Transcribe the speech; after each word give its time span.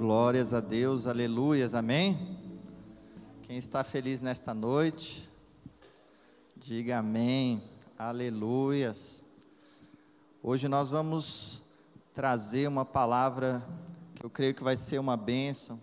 Glórias 0.00 0.54
a 0.54 0.60
Deus, 0.60 1.06
aleluias, 1.06 1.74
amém? 1.74 2.18
Quem 3.42 3.58
está 3.58 3.84
feliz 3.84 4.22
nesta 4.22 4.54
noite, 4.54 5.28
diga 6.56 7.00
amém, 7.00 7.62
aleluias. 7.98 9.22
Hoje 10.42 10.68
nós 10.68 10.88
vamos 10.88 11.60
trazer 12.14 12.66
uma 12.66 12.82
palavra 12.82 13.62
que 14.14 14.24
eu 14.24 14.30
creio 14.30 14.54
que 14.54 14.64
vai 14.64 14.74
ser 14.74 14.98
uma 14.98 15.18
bênção 15.18 15.78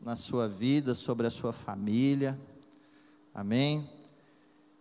na 0.00 0.16
sua 0.16 0.48
vida, 0.48 0.94
sobre 0.94 1.26
a 1.26 1.30
sua 1.30 1.52
família, 1.52 2.40
amém? 3.34 3.90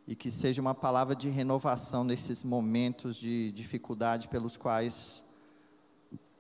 E 0.08 0.16
que 0.16 0.32
seja 0.32 0.62
uma 0.62 0.74
palavra 0.74 1.14
de 1.14 1.28
renovação 1.28 2.02
nesses 2.02 2.46
momentos 2.46 3.18
de 3.18 3.52
dificuldade 3.52 4.30
pelos 4.30 4.56
quais 4.56 5.22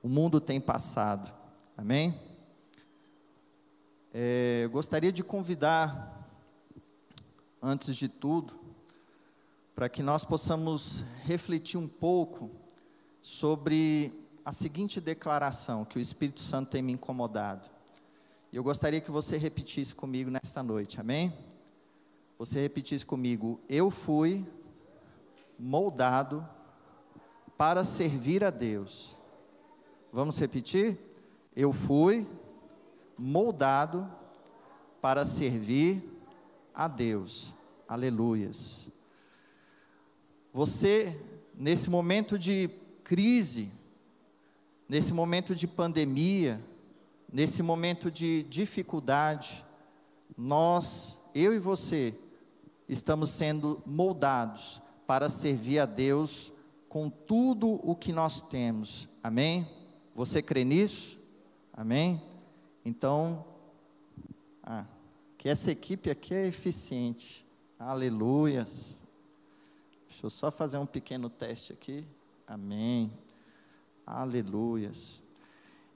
o 0.01 0.07
mundo 0.07 0.39
tem 0.39 0.61
passado. 0.61 1.46
Amém? 1.78 2.20
É, 4.12 4.62
eu 4.63 4.70
gostaria 4.72 5.12
de 5.12 5.23
convidar, 5.23 6.27
antes 7.62 7.95
de 7.95 8.09
tudo, 8.09 8.59
para 9.76 9.88
que 9.88 10.02
nós 10.02 10.26
possamos 10.26 11.04
refletir 11.23 11.77
um 11.77 11.88
pouco 11.88 12.49
sobre 13.21 14.27
a 14.44 14.52
seguinte 14.52 14.99
declaração 14.99 15.85
que 15.85 15.99
o 15.99 16.02
Espírito 16.02 16.40
Santo 16.40 16.71
tem 16.71 16.82
me 16.82 16.94
incomodado. 16.94 17.70
E 18.52 18.55
eu 18.55 18.63
gostaria 18.63 18.99
que 18.99 19.12
você 19.12 19.38
repetisse 19.38 19.94
comigo 19.94 20.32
nesta 20.32 20.63
noite, 20.63 20.99
amém? 20.99 21.32
Você 22.40 22.59
repetisse 22.59 23.05
comigo: 23.05 23.62
Eu 23.70 23.91
fui 23.91 24.44
moldado 25.59 26.44
para 27.55 27.84
servir 27.84 28.44
a 28.44 28.49
Deus. 28.49 29.16
Vamos 30.12 30.40
repetir? 30.40 31.06
Eu 31.59 31.73
fui 31.73 32.27
moldado 33.17 34.07
para 35.02 35.25
servir 35.25 36.07
a 36.71 36.87
Deus. 36.87 37.51
Aleluias. 37.87 38.87
Você, 40.54 41.20
nesse 41.55 41.90
momento 41.90 42.37
de 42.37 42.70
crise, 43.04 43.71
nesse 44.87 45.12
momento 45.15 45.55
de 45.55 45.65
pandemia, 45.65 46.62
nesse 47.34 47.63
momento 47.63 48.12
de 48.12 48.43
dificuldade, 48.43 49.65
nós, 50.37 51.20
eu 51.34 51.55
e 51.55 51.60
você, 51.60 52.13
estamos 52.87 53.32
sendo 53.32 53.82
moldados 53.84 54.79
para 55.07 55.27
servir 55.27 55.79
a 55.79 55.87
Deus 55.87 56.54
com 56.87 57.10
tudo 57.10 57.79
o 57.84 57.95
que 57.95 58.13
nós 58.13 58.41
temos. 58.41 59.10
Amém? 59.23 59.67
Você 60.13 60.39
crê 60.39 60.63
nisso? 60.63 61.16
Amém? 61.77 62.20
Então, 62.83 63.45
ah, 64.63 64.83
que 65.38 65.47
essa 65.47 65.69
equipe 65.69 66.09
aqui 66.09 66.33
é 66.33 66.47
eficiente. 66.47 67.45
Aleluias. 67.78 68.97
Deixa 70.09 70.25
eu 70.25 70.29
só 70.31 70.50
fazer 70.50 70.79
um 70.79 70.88
pequeno 70.88 71.29
teste 71.29 71.72
aqui. 71.72 72.03
Amém. 72.47 73.13
Aleluias. 74.07 75.22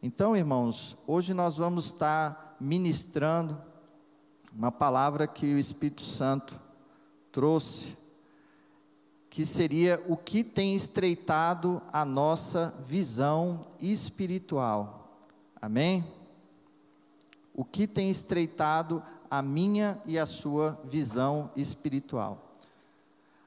Então, 0.03 0.37
irmãos, 0.37 0.95
hoje 1.07 1.33
nós 1.33 1.57
vamos 1.57 1.85
estar 1.85 2.55
ministrando 2.59 3.59
uma 4.55 4.71
palavra 4.71 5.25
que 5.25 5.51
o 5.51 5.57
Espírito 5.57 6.03
Santo 6.03 6.53
trouxe, 7.31 7.97
que 9.31 9.43
seria 9.47 9.99
o 10.07 10.15
que 10.15 10.43
tem 10.43 10.75
estreitado 10.75 11.81
a 11.91 12.05
nossa 12.05 12.71
visão 12.85 13.65
espiritual. 13.79 15.00
Amém? 15.61 16.03
O 17.53 17.63
que 17.63 17.85
tem 17.85 18.09
estreitado 18.09 19.03
a 19.29 19.43
minha 19.43 20.01
e 20.07 20.17
a 20.17 20.25
sua 20.25 20.81
visão 20.83 21.51
espiritual? 21.55 22.57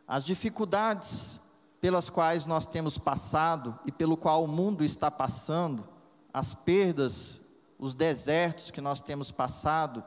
As 0.07 0.25
dificuldades 0.25 1.41
pelas 1.81 2.09
quais 2.09 2.47
nós 2.47 2.67
temos 2.67 2.97
passado 2.97 3.77
e 3.85 3.91
pelo 3.91 4.17
qual 4.17 4.45
o 4.45 4.49
mundo 4.49 4.85
está 4.85 5.11
passando, 5.11 5.87
as 6.33 6.55
perdas, 6.55 7.41
os 7.79 7.95
desertos 7.95 8.71
que 8.71 8.81
nós 8.81 9.01
temos 9.01 9.33
passado, 9.33 10.05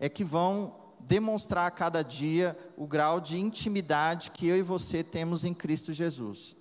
é 0.00 0.08
que 0.08 0.24
vão 0.24 0.74
demonstrar 0.98 1.66
a 1.66 1.70
cada 1.70 2.02
dia 2.02 2.58
o 2.76 2.86
grau 2.86 3.20
de 3.20 3.38
intimidade 3.38 4.32
que 4.32 4.46
eu 4.48 4.56
e 4.56 4.62
você 4.62 5.04
temos 5.04 5.44
em 5.44 5.54
Cristo 5.54 5.92
Jesus. 5.92 6.56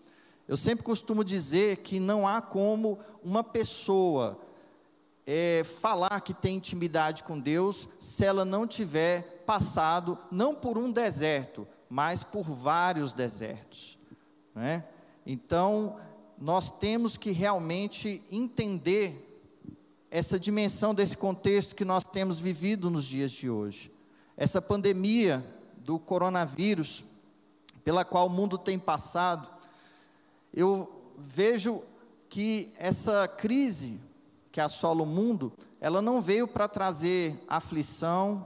Eu 0.47 0.55
sempre 0.55 0.83
costumo 0.83 1.23
dizer 1.23 1.77
que 1.77 1.99
não 1.99 2.27
há 2.27 2.41
como 2.41 2.99
uma 3.23 3.43
pessoa 3.43 4.39
é, 5.25 5.63
falar 5.63 6.21
que 6.21 6.33
tem 6.33 6.57
intimidade 6.57 7.23
com 7.23 7.39
Deus 7.39 7.87
se 7.99 8.25
ela 8.25 8.43
não 8.43 8.67
tiver 8.67 9.43
passado, 9.45 10.17
não 10.31 10.53
por 10.53 10.77
um 10.77 10.91
deserto, 10.91 11.67
mas 11.89 12.23
por 12.23 12.43
vários 12.43 13.13
desertos. 13.13 13.97
Né? 14.53 14.83
Então, 15.25 15.97
nós 16.37 16.69
temos 16.69 17.17
que 17.17 17.31
realmente 17.31 18.21
entender 18.29 19.29
essa 20.11 20.39
dimensão 20.39 20.93
desse 20.93 21.17
contexto 21.17 21.75
que 21.75 21.85
nós 21.85 22.03
temos 22.03 22.39
vivido 22.39 22.89
nos 22.89 23.05
dias 23.05 23.31
de 23.31 23.49
hoje. 23.49 23.91
Essa 24.35 24.61
pandemia 24.61 25.43
do 25.77 25.97
coronavírus, 25.97 27.03
pela 27.83 28.05
qual 28.05 28.27
o 28.27 28.29
mundo 28.29 28.57
tem 28.57 28.77
passado, 28.77 29.49
eu 30.53 31.13
vejo 31.17 31.83
que 32.29 32.73
essa 32.77 33.27
crise 33.27 33.99
que 34.53 34.61
assola 34.61 35.01
o 35.01 35.05
mundo, 35.05 35.51
ela 35.81 35.99
não 35.99 36.21
veio 36.21 36.47
para 36.47 36.67
trazer 36.67 37.43
aflição, 37.47 38.45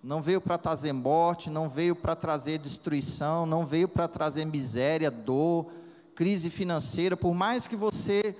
não 0.00 0.22
veio 0.22 0.40
para 0.40 0.56
trazer 0.56 0.92
morte, 0.92 1.50
não 1.50 1.68
veio 1.68 1.96
para 1.96 2.14
trazer 2.14 2.58
destruição, 2.58 3.44
não 3.44 3.66
veio 3.66 3.88
para 3.88 4.06
trazer 4.06 4.44
miséria, 4.44 5.10
dor, 5.10 5.66
crise 6.14 6.48
financeira, 6.48 7.16
por 7.16 7.34
mais 7.34 7.66
que 7.66 7.74
você 7.74 8.36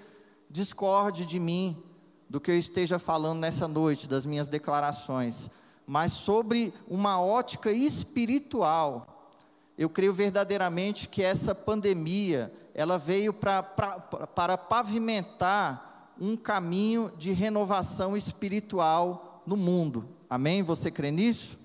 discorde 0.49 1.27
de 1.27 1.41
mim, 1.41 1.83
do 2.31 2.41
que 2.41 2.53
eu 2.53 2.59
esteja 2.59 3.01
falando 3.01 3.41
nessa 3.41 3.67
noite, 3.67 4.07
das 4.09 4.25
minhas 4.25 4.47
declarações, 4.47 5.51
mas 5.85 6.13
sobre 6.13 6.73
uma 6.87 7.21
ótica 7.21 7.73
espiritual. 7.73 9.33
Eu 9.77 9.91
creio 9.91 10.15
verdadeiramente 10.15 11.09
que 11.09 11.25
essa 11.25 11.53
pandemia, 11.53 12.53
ela 12.75 12.97
veio 12.97 13.33
pra, 13.33 13.61
pra, 13.61 13.99
para 13.99 14.57
pavimentar 14.57 15.88
um 16.21 16.37
caminho 16.37 17.13
de 17.17 17.33
renovação 17.33 18.17
espiritual 18.17 19.43
no 19.47 19.57
mundo. 19.57 20.09
Amém? 20.29 20.63
Você 20.63 20.91
crê 20.91 21.11
nisso? 21.11 21.59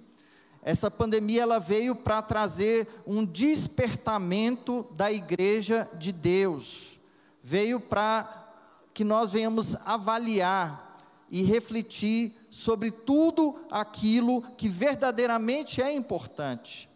Essa 0.61 0.89
pandemia 0.89 1.41
ela 1.41 1.59
veio 1.59 1.95
para 1.95 2.21
trazer 2.21 2.87
um 3.05 3.25
despertamento 3.25 4.87
da 4.91 5.11
igreja 5.11 5.89
de 5.95 6.11
Deus. 6.11 6.99
Veio 7.43 7.81
para 7.81 8.53
que 8.93 9.03
nós 9.03 9.31
venhamos 9.31 9.75
avaliar 9.85 10.83
e 11.29 11.41
refletir 11.41 12.37
sobre 12.51 12.91
tudo 12.91 13.59
aquilo 13.71 14.43
que 14.55 14.69
verdadeiramente 14.69 15.81
é 15.81 15.91
importante. 15.91 16.87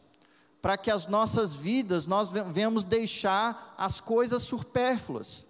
Para 0.62 0.78
que 0.78 0.92
as 0.92 1.08
nossas 1.08 1.54
vidas 1.54 2.06
nós 2.06 2.32
venhamos 2.32 2.84
deixar 2.84 3.74
as 3.76 4.00
coisas 4.00 4.44
supérfluas. 4.44 5.47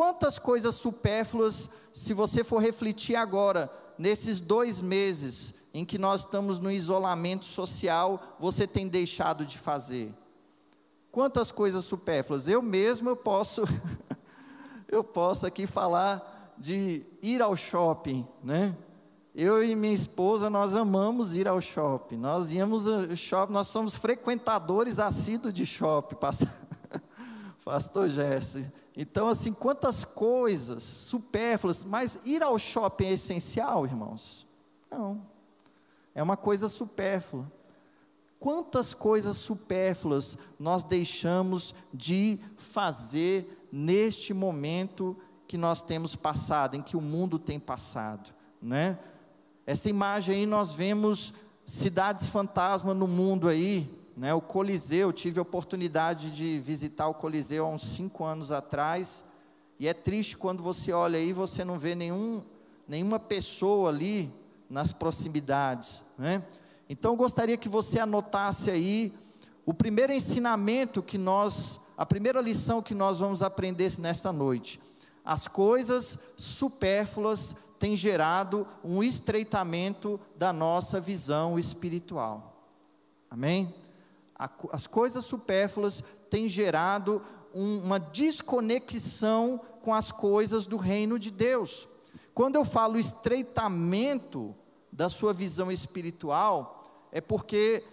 Quantas 0.00 0.38
coisas 0.38 0.76
supérfluas, 0.76 1.68
se 1.92 2.14
você 2.14 2.42
for 2.42 2.56
refletir 2.56 3.16
agora, 3.16 3.70
nesses 3.98 4.40
dois 4.40 4.80
meses 4.80 5.52
em 5.74 5.84
que 5.84 5.98
nós 5.98 6.22
estamos 6.22 6.58
no 6.58 6.72
isolamento 6.72 7.44
social, 7.44 8.38
você 8.40 8.66
tem 8.66 8.88
deixado 8.88 9.44
de 9.44 9.58
fazer? 9.58 10.10
Quantas 11.12 11.52
coisas 11.52 11.84
supérfluas? 11.84 12.48
Eu 12.48 12.62
mesmo 12.62 13.10
eu 13.10 13.14
posso, 13.14 13.62
eu 14.88 15.04
posso 15.04 15.44
aqui 15.44 15.66
falar 15.66 16.54
de 16.56 17.04
ir 17.20 17.42
ao 17.42 17.54
shopping, 17.54 18.26
né? 18.42 18.74
Eu 19.34 19.62
e 19.62 19.76
minha 19.76 19.92
esposa, 19.92 20.48
nós 20.48 20.74
amamos 20.74 21.36
ir 21.36 21.46
ao 21.46 21.60
shopping. 21.60 22.16
Nós 22.16 22.50
íamos 22.52 22.88
ao 22.88 23.14
shopping, 23.14 23.52
nós 23.52 23.66
somos 23.66 23.96
frequentadores 23.96 24.98
assíduos 24.98 25.52
de 25.52 25.66
shopping, 25.66 26.16
pastor, 26.16 26.48
pastor 27.62 28.08
Jesse. 28.08 28.79
Então, 29.02 29.28
assim, 29.28 29.50
quantas 29.50 30.04
coisas 30.04 30.82
supérfluas, 30.82 31.86
mas 31.86 32.20
ir 32.22 32.42
ao 32.42 32.58
shopping 32.58 33.06
é 33.06 33.12
essencial, 33.12 33.86
irmãos? 33.86 34.46
Não, 34.90 35.22
é 36.14 36.22
uma 36.22 36.36
coisa 36.36 36.68
supérflua. 36.68 37.50
Quantas 38.38 38.92
coisas 38.92 39.38
supérfluas 39.38 40.36
nós 40.58 40.84
deixamos 40.84 41.74
de 41.94 42.40
fazer 42.58 43.66
neste 43.72 44.34
momento 44.34 45.16
que 45.48 45.56
nós 45.56 45.80
temos 45.80 46.14
passado, 46.14 46.76
em 46.76 46.82
que 46.82 46.94
o 46.94 47.00
mundo 47.00 47.38
tem 47.38 47.58
passado, 47.58 48.34
né? 48.60 48.98
Essa 49.64 49.88
imagem 49.88 50.34
aí 50.34 50.46
nós 50.46 50.74
vemos 50.74 51.32
cidades 51.64 52.26
fantasma 52.28 52.92
no 52.92 53.06
mundo 53.06 53.48
aí, 53.48 53.98
né, 54.16 54.34
o 54.34 54.40
Coliseu, 54.40 55.12
tive 55.12 55.38
a 55.38 55.42
oportunidade 55.42 56.30
de 56.30 56.58
visitar 56.60 57.08
o 57.08 57.14
Coliseu 57.14 57.66
há 57.66 57.68
uns 57.68 57.82
cinco 57.82 58.24
anos 58.24 58.52
atrás, 58.52 59.24
e 59.78 59.88
é 59.88 59.94
triste 59.94 60.36
quando 60.36 60.62
você 60.62 60.92
olha 60.92 61.18
aí 61.18 61.30
e 61.30 61.32
você 61.32 61.64
não 61.64 61.78
vê 61.78 61.94
nenhum, 61.94 62.42
nenhuma 62.86 63.18
pessoa 63.18 63.88
ali 63.88 64.32
nas 64.68 64.92
proximidades, 64.92 66.02
né? 66.18 66.42
Então 66.88 67.16
gostaria 67.16 67.56
que 67.56 67.68
você 67.68 67.98
anotasse 67.98 68.70
aí 68.70 69.14
o 69.64 69.72
primeiro 69.72 70.12
ensinamento 70.12 71.02
que 71.02 71.16
nós, 71.16 71.80
a 71.96 72.04
primeira 72.04 72.40
lição 72.40 72.82
que 72.82 72.94
nós 72.94 73.18
vamos 73.18 73.42
aprender 73.42 73.92
nesta 73.98 74.32
noite. 74.32 74.80
As 75.24 75.46
coisas 75.46 76.18
supérfluas 76.36 77.54
têm 77.78 77.96
gerado 77.96 78.66
um 78.84 79.02
estreitamento 79.02 80.20
da 80.36 80.52
nossa 80.52 81.00
visão 81.00 81.58
espiritual. 81.58 82.66
Amém? 83.30 83.72
As 84.72 84.86
coisas 84.86 85.24
supérfluas 85.24 86.02
têm 86.30 86.48
gerado 86.48 87.22
um, 87.54 87.78
uma 87.80 87.98
desconexão 88.00 89.60
com 89.82 89.92
as 89.92 90.10
coisas 90.10 90.66
do 90.66 90.76
reino 90.76 91.18
de 91.18 91.30
Deus. 91.30 91.88
Quando 92.32 92.56
eu 92.56 92.64
falo 92.64 92.98
estreitamento 92.98 94.54
da 94.90 95.08
sua 95.08 95.32
visão 95.32 95.70
espiritual, 95.70 97.08
é 97.12 97.20
porque 97.20 97.84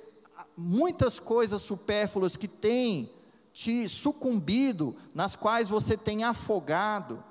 muitas 0.56 1.20
coisas 1.20 1.62
supérfluas 1.62 2.38
que 2.38 2.48
têm 2.48 3.12
te 3.52 3.90
sucumbido, 3.90 4.96
nas 5.14 5.36
quais 5.36 5.68
você 5.68 5.98
tem 5.98 6.24
afogado, 6.24 7.24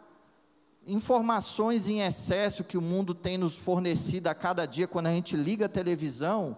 informações 0.84 1.88
em 1.88 2.00
excesso 2.00 2.64
que 2.64 2.76
o 2.76 2.82
mundo 2.82 3.14
tem 3.14 3.38
nos 3.38 3.56
fornecido 3.56 4.28
a 4.28 4.34
cada 4.34 4.66
dia 4.66 4.86
quando 4.86 5.06
a 5.06 5.12
gente 5.12 5.36
liga 5.36 5.66
a 5.66 5.68
televisão, 5.68 6.56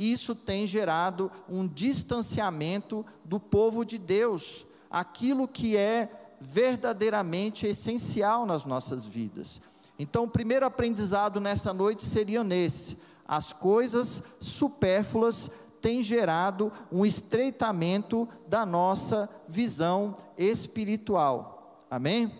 isso 0.00 0.34
tem 0.34 0.66
gerado 0.66 1.30
um 1.46 1.68
distanciamento 1.68 3.04
do 3.22 3.38
povo 3.38 3.84
de 3.84 3.98
Deus, 3.98 4.64
aquilo 4.90 5.46
que 5.46 5.76
é 5.76 6.36
verdadeiramente 6.40 7.66
essencial 7.66 8.46
nas 8.46 8.64
nossas 8.64 9.04
vidas. 9.04 9.60
Então, 9.98 10.24
o 10.24 10.30
primeiro 10.30 10.64
aprendizado 10.64 11.38
nessa 11.38 11.74
noite 11.74 12.06
seria 12.06 12.42
nesse: 12.42 12.96
as 13.28 13.52
coisas 13.52 14.22
supérfluas 14.40 15.50
têm 15.82 16.02
gerado 16.02 16.72
um 16.90 17.04
estreitamento 17.04 18.26
da 18.48 18.64
nossa 18.64 19.28
visão 19.46 20.16
espiritual. 20.38 21.84
Amém? 21.90 22.32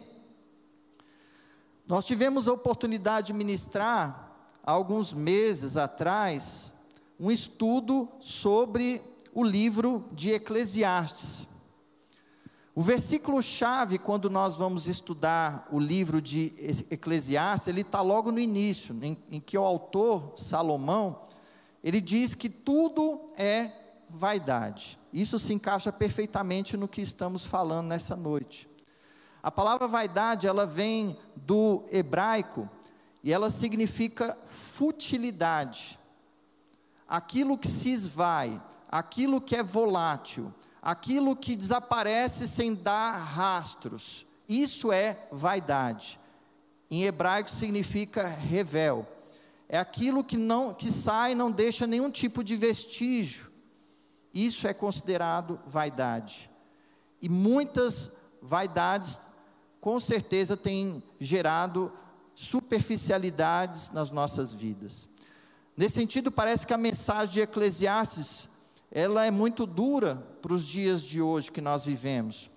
Nós 1.87 2.07
tivemos 2.07 2.49
a 2.49 2.53
oportunidade 2.53 3.29
de 3.29 3.33
ministrar, 3.35 4.33
há 4.63 4.73
alguns 4.73 5.13
meses 5.13 5.77
atrás, 5.77 6.73
um 7.21 7.31
estudo 7.31 8.09
sobre 8.19 9.03
o 9.35 9.45
livro 9.45 10.09
de 10.11 10.31
Eclesiastes. 10.31 11.47
O 12.75 12.81
versículo-chave, 12.83 13.99
quando 13.99 14.31
nós 14.31 14.57
vamos 14.57 14.89
estudar 14.89 15.69
o 15.71 15.79
livro 15.79 16.23
de 16.23 16.55
Eclesiastes, 16.91 17.69
ele 17.69 17.83
está 17.83 18.01
logo 18.01 18.33
no 18.33 18.41
início, 18.41 18.97
em, 19.03 19.19
em, 19.31 19.39
que 19.39 19.59
o 19.59 19.63
autor, 19.63 20.33
Salomão, 20.39 21.27
ele 21.85 22.01
diz 22.01 22.35
que 22.35 22.49
tudo 22.49 23.31
é 23.37 23.71
vaidade. 24.09 24.99
Isso 25.13 25.39
se 25.39 25.53
encaixa 25.53 25.93
perfeitamente 25.93 26.75
no 26.75 26.89
que 26.89 27.03
estamos 27.03 27.45
falando 27.45 27.89
nessa 27.89 28.17
noite. 28.17 28.67
A 29.43 29.51
palavra 29.51 29.87
vaidade, 29.87 30.47
ela 30.47 30.65
vem 30.65 31.19
do 31.37 31.85
hebraico 31.91 32.67
e 33.23 33.31
ela 33.31 33.51
significa 33.51 34.39
futilidade. 34.47 36.00
Aquilo 37.11 37.59
que 37.59 37.67
se 37.67 37.91
esvai, 37.91 38.63
aquilo 38.89 39.41
que 39.41 39.57
é 39.57 39.65
volátil, 39.65 40.55
aquilo 40.81 41.35
que 41.35 41.57
desaparece 41.57 42.47
sem 42.47 42.73
dar 42.73 43.19
rastros. 43.19 44.25
Isso 44.49 44.93
é 44.93 45.27
vaidade. 45.33 46.21
Em 46.89 47.03
hebraico 47.03 47.51
significa 47.51 48.29
revel. 48.29 49.05
É 49.69 49.77
aquilo 49.77 50.23
que 50.23 50.37
não 50.37 50.73
que 50.73 50.91
sai 50.91 51.35
não 51.35 51.51
deixa 51.51 51.85
nenhum 51.85 52.11
tipo 52.11 52.45
de 52.45 52.55
vestígio. 52.55 53.51
Isso 54.33 54.69
é 54.69 54.73
considerado 54.73 55.61
vaidade. 55.67 56.49
E 57.21 57.29
muitas 57.29 58.13
vaidades 58.41 59.21
com 59.81 59.99
certeza 59.99 60.57
têm 60.57 61.03
gerado 61.19 61.93
superficialidades 62.35 63.91
nas 63.91 64.11
nossas 64.11 64.53
vidas. 64.53 65.09
Nesse 65.81 65.95
sentido, 65.95 66.31
parece 66.31 66.67
que 66.67 66.75
a 66.75 66.77
mensagem 66.77 67.33
de 67.33 67.41
Eclesiastes 67.41 68.47
ela 68.93 69.25
é 69.25 69.31
muito 69.31 69.65
dura 69.65 70.23
para 70.43 70.53
os 70.53 70.67
dias 70.67 71.03
de 71.03 71.23
hoje 71.23 71.51
que 71.51 71.63
nós 71.63 71.87
vivemos, 71.87 72.51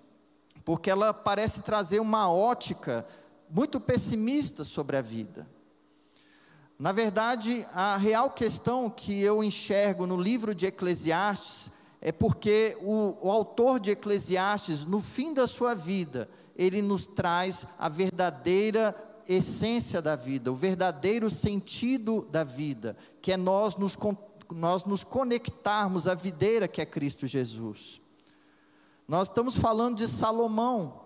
porque 0.62 0.90
ela 0.90 1.14
parece 1.14 1.62
trazer 1.62 2.00
uma 2.00 2.30
ótica 2.30 3.06
muito 3.48 3.80
pessimista 3.80 4.62
sobre 4.62 4.98
a 4.98 5.00
vida. 5.00 5.48
Na 6.78 6.92
verdade, 6.92 7.66
a 7.72 7.96
real 7.96 8.28
questão 8.28 8.90
que 8.90 9.18
eu 9.22 9.42
enxergo 9.42 10.06
no 10.06 10.20
livro 10.20 10.54
de 10.54 10.66
Eclesiastes 10.66 11.72
é 12.02 12.12
porque 12.12 12.76
o, 12.82 13.16
o 13.22 13.30
autor 13.30 13.80
de 13.80 13.92
Eclesiastes, 13.92 14.84
no 14.84 15.00
fim 15.00 15.32
da 15.32 15.46
sua 15.46 15.72
vida, 15.72 16.28
ele 16.54 16.82
nos 16.82 17.06
traz 17.06 17.66
a 17.78 17.88
verdadeira 17.88 18.94
essência 19.28 20.00
da 20.02 20.16
vida, 20.16 20.52
o 20.52 20.56
verdadeiro 20.56 21.30
sentido 21.30 22.26
da 22.30 22.44
vida, 22.44 22.96
que 23.20 23.32
é 23.32 23.36
nós 23.36 23.76
nos 23.76 23.96
nós 24.50 24.84
nos 24.84 25.02
conectarmos 25.02 26.06
à 26.06 26.14
videira 26.14 26.68
que 26.68 26.80
é 26.80 26.86
Cristo 26.86 27.26
Jesus. 27.26 28.00
Nós 29.08 29.28
estamos 29.28 29.56
falando 29.56 29.96
de 29.96 30.08
Salomão, 30.08 31.00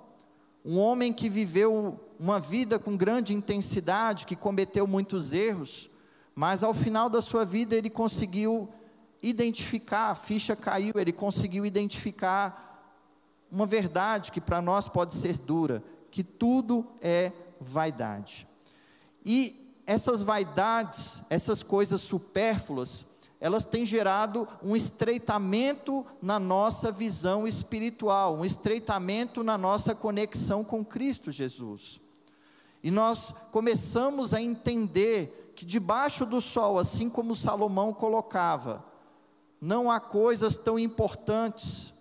um 0.64 0.78
homem 0.78 1.12
que 1.12 1.28
viveu 1.28 1.98
uma 2.18 2.40
vida 2.40 2.78
com 2.78 2.96
grande 2.96 3.32
intensidade, 3.32 4.26
que 4.26 4.36
cometeu 4.36 4.86
muitos 4.86 5.32
erros, 5.32 5.88
mas 6.34 6.62
ao 6.62 6.74
final 6.74 7.08
da 7.08 7.20
sua 7.20 7.44
vida 7.44 7.74
ele 7.74 7.90
conseguiu 7.90 8.68
identificar, 9.22 10.10
a 10.10 10.14
ficha 10.14 10.54
caiu, 10.54 10.94
ele 10.96 11.12
conseguiu 11.12 11.64
identificar 11.66 12.66
uma 13.50 13.66
verdade 13.66 14.30
que 14.30 14.40
para 14.40 14.60
nós 14.60 14.88
pode 14.88 15.14
ser 15.14 15.38
dura, 15.38 15.82
que 16.10 16.22
tudo 16.22 16.86
é 17.00 17.32
vaidade. 17.60 18.46
E 19.24 19.82
essas 19.86 20.22
vaidades, 20.22 21.22
essas 21.30 21.62
coisas 21.62 22.00
supérfluas, 22.00 23.06
elas 23.40 23.64
têm 23.64 23.86
gerado 23.86 24.48
um 24.62 24.74
estreitamento 24.74 26.04
na 26.20 26.38
nossa 26.38 26.90
visão 26.90 27.46
espiritual, 27.46 28.34
um 28.34 28.44
estreitamento 28.44 29.44
na 29.44 29.56
nossa 29.56 29.94
conexão 29.94 30.64
com 30.64 30.84
Cristo 30.84 31.30
Jesus. 31.30 32.00
E 32.82 32.90
nós 32.90 33.34
começamos 33.52 34.34
a 34.34 34.40
entender 34.40 35.52
que 35.54 35.64
debaixo 35.64 36.24
do 36.24 36.40
sol, 36.40 36.78
assim 36.78 37.08
como 37.08 37.34
Salomão 37.34 37.92
colocava, 37.92 38.84
não 39.60 39.90
há 39.90 39.98
coisas 39.98 40.56
tão 40.56 40.78
importantes. 40.78 41.92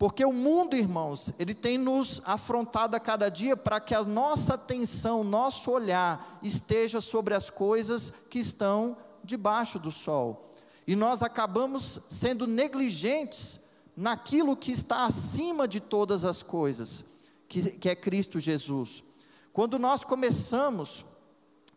Porque 0.00 0.24
o 0.24 0.32
mundo, 0.32 0.74
irmãos, 0.74 1.30
ele 1.38 1.52
tem 1.52 1.76
nos 1.76 2.22
afrontado 2.24 2.96
a 2.96 2.98
cada 2.98 3.28
dia 3.28 3.54
para 3.54 3.78
que 3.78 3.94
a 3.94 4.02
nossa 4.02 4.54
atenção, 4.54 5.22
nosso 5.22 5.70
olhar 5.70 6.38
esteja 6.42 7.02
sobre 7.02 7.34
as 7.34 7.50
coisas 7.50 8.10
que 8.30 8.38
estão 8.38 8.96
debaixo 9.22 9.78
do 9.78 9.92
sol. 9.92 10.54
E 10.86 10.96
nós 10.96 11.22
acabamos 11.22 12.00
sendo 12.08 12.46
negligentes 12.46 13.60
naquilo 13.94 14.56
que 14.56 14.72
está 14.72 15.04
acima 15.04 15.68
de 15.68 15.80
todas 15.80 16.24
as 16.24 16.42
coisas, 16.42 17.04
que, 17.46 17.72
que 17.72 17.90
é 17.90 17.94
Cristo 17.94 18.40
Jesus. 18.40 19.04
Quando 19.52 19.78
nós 19.78 20.02
começamos 20.02 21.04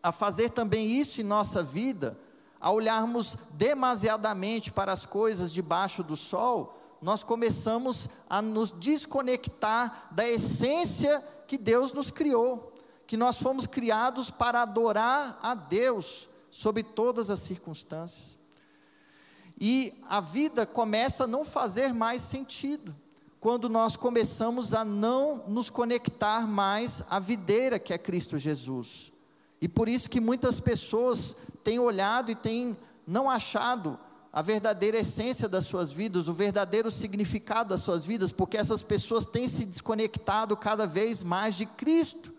a 0.02 0.14
fazer 0.14 0.52
também 0.52 0.90
isso 0.90 1.20
em 1.20 1.26
nossa 1.26 1.62
vida, 1.62 2.18
a 2.58 2.72
olharmos 2.72 3.38
demasiadamente 3.52 4.72
para 4.72 4.94
as 4.94 5.06
coisas 5.06 5.52
debaixo 5.52 6.02
do 6.02 6.16
sol, 6.16 6.80
nós 7.04 7.22
começamos 7.22 8.10
a 8.30 8.42
nos 8.42 8.72
desconectar 8.72 10.08
da 10.12 10.26
essência 10.26 11.22
que 11.46 11.58
Deus 11.58 11.92
nos 11.92 12.10
criou, 12.10 12.74
que 13.06 13.18
nós 13.18 13.38
fomos 13.38 13.68
criados 13.68 14.32
para 14.32 14.62
adorar 14.62 15.38
a 15.42 15.54
Deus, 15.54 16.30
sob 16.50 16.82
todas 16.82 17.30
as 17.30 17.42
circunstâncias. 17.42 18.40
E 19.60 20.02
a 20.08 20.22
vida 20.22 20.66
começa 20.66 21.26
a 21.26 21.28
não 21.28 21.44
fazer 21.44 21.94
mais 21.94 22.22
sentido 22.22 22.96
quando 23.38 23.68
nós 23.68 23.98
começamos 23.98 24.74
a 24.74 24.86
não 24.86 25.44
nos 25.46 25.70
conectar 25.70 26.48
mais 26.48 27.04
à 27.10 27.20
videira 27.20 27.78
que 27.78 27.92
é 27.92 27.98
Cristo 27.98 28.40
Jesus. 28.40 29.12
E 29.60 29.68
por 29.68 29.90
isso 29.90 30.10
que 30.10 30.22
muitas 30.22 30.62
pessoas 30.62 31.36
têm 31.66 31.80
olhado 31.80 32.32
e 32.32 32.36
têm 32.36 32.78
não 33.06 33.30
achado 33.30 34.00
a 34.34 34.42
verdadeira 34.42 34.98
essência 34.98 35.48
das 35.48 35.66
suas 35.66 35.92
vidas, 35.92 36.28
o 36.28 36.34
verdadeiro 36.34 36.90
significado 36.90 37.70
das 37.70 37.82
suas 37.82 38.04
vidas, 38.04 38.32
porque 38.32 38.58
essas 38.58 38.82
pessoas 38.82 39.26
têm 39.26 39.48
se 39.48 39.64
desconectado 39.64 40.58
cada 40.58 40.88
vez 40.88 41.22
mais 41.22 41.56
de 41.56 41.68
Cristo. 41.68 42.34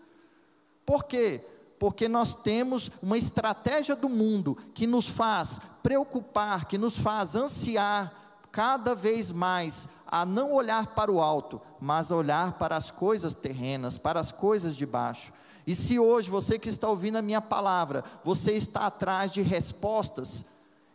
Por 0.85 1.05
quê? 1.05 1.41
porque 1.79 2.07
nós 2.07 2.33
temos 2.33 2.89
uma 3.01 3.17
estratégia 3.17 3.95
do 3.95 4.09
mundo 4.09 4.57
que 4.73 4.87
nos 4.87 5.07
faz 5.07 5.59
preocupar, 5.83 6.65
que 6.65 6.77
nos 6.77 6.97
faz 6.97 7.35
ansiar 7.35 8.11
cada 8.51 8.95
vez 8.95 9.31
mais 9.31 9.89
a 10.07 10.25
não 10.25 10.53
olhar 10.53 10.87
para 10.95 11.11
o 11.11 11.21
alto, 11.21 11.61
mas 11.79 12.11
a 12.11 12.15
olhar 12.15 12.53
para 12.53 12.77
as 12.77 12.89
coisas 12.89 13.33
terrenas, 13.33 13.97
para 13.97 14.19
as 14.19 14.31
coisas 14.31 14.75
de 14.75 14.85
baixo. 14.85 15.33
E 15.67 15.75
se 15.75 15.99
hoje 15.99 16.29
você 16.29 16.57
que 16.57 16.69
está 16.69 16.87
ouvindo 16.87 17.17
a 17.17 17.21
minha 17.21 17.41
palavra, 17.41 18.03
você 18.23 18.53
está 18.53 18.85
atrás 18.85 19.31
de 19.31 19.41
respostas, 19.41 20.45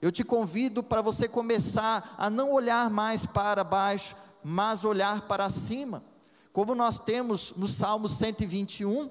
eu 0.01 0.11
te 0.11 0.25
convido 0.25 0.83
para 0.83 1.03
você 1.03 1.29
começar 1.29 2.15
a 2.17 2.31
não 2.31 2.53
olhar 2.53 2.89
mais 2.89 3.27
para 3.27 3.63
baixo, 3.63 4.17
mas 4.43 4.85
olhar 4.85 5.29
para 5.29 5.51
cima. 5.51 6.03
Como 6.53 6.75
nós 6.75 6.99
temos 6.99 7.53
no 7.57 7.69
Salmo 7.69 8.09
121, 8.09 9.11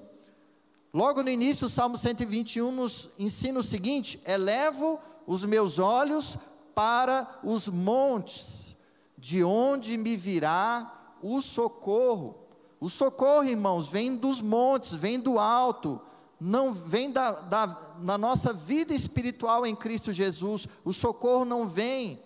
logo 0.92 1.22
no 1.22 1.30
início, 1.30 1.66
o 1.66 1.70
Salmo 1.70 1.96
121 1.96 2.72
nos 2.72 3.08
ensina 3.18 3.60
o 3.60 3.62
seguinte: 3.62 4.20
elevo 4.26 5.00
os 5.26 5.44
meus 5.44 5.78
olhos 5.78 6.36
para 6.74 7.38
os 7.44 7.68
montes, 7.68 8.74
de 9.16 9.44
onde 9.44 9.96
me 9.96 10.16
virá 10.16 11.14
o 11.22 11.40
socorro. 11.40 12.36
O 12.80 12.88
socorro, 12.88 13.44
irmãos, 13.44 13.88
vem 13.88 14.16
dos 14.16 14.40
montes, 14.40 14.92
vem 14.92 15.20
do 15.20 15.38
alto, 15.38 16.00
não 16.40 16.72
vem 16.72 17.10
da, 17.12 17.32
da, 17.42 17.66
da 17.66 18.16
nossa 18.16 18.52
vida 18.52 18.94
espiritual 18.94 19.66
em 19.66 19.76
Cristo 19.76 20.10
Jesus. 20.10 20.66
O 20.84 20.92
socorro 20.92 21.44
não 21.44 21.66
vem 21.66 22.18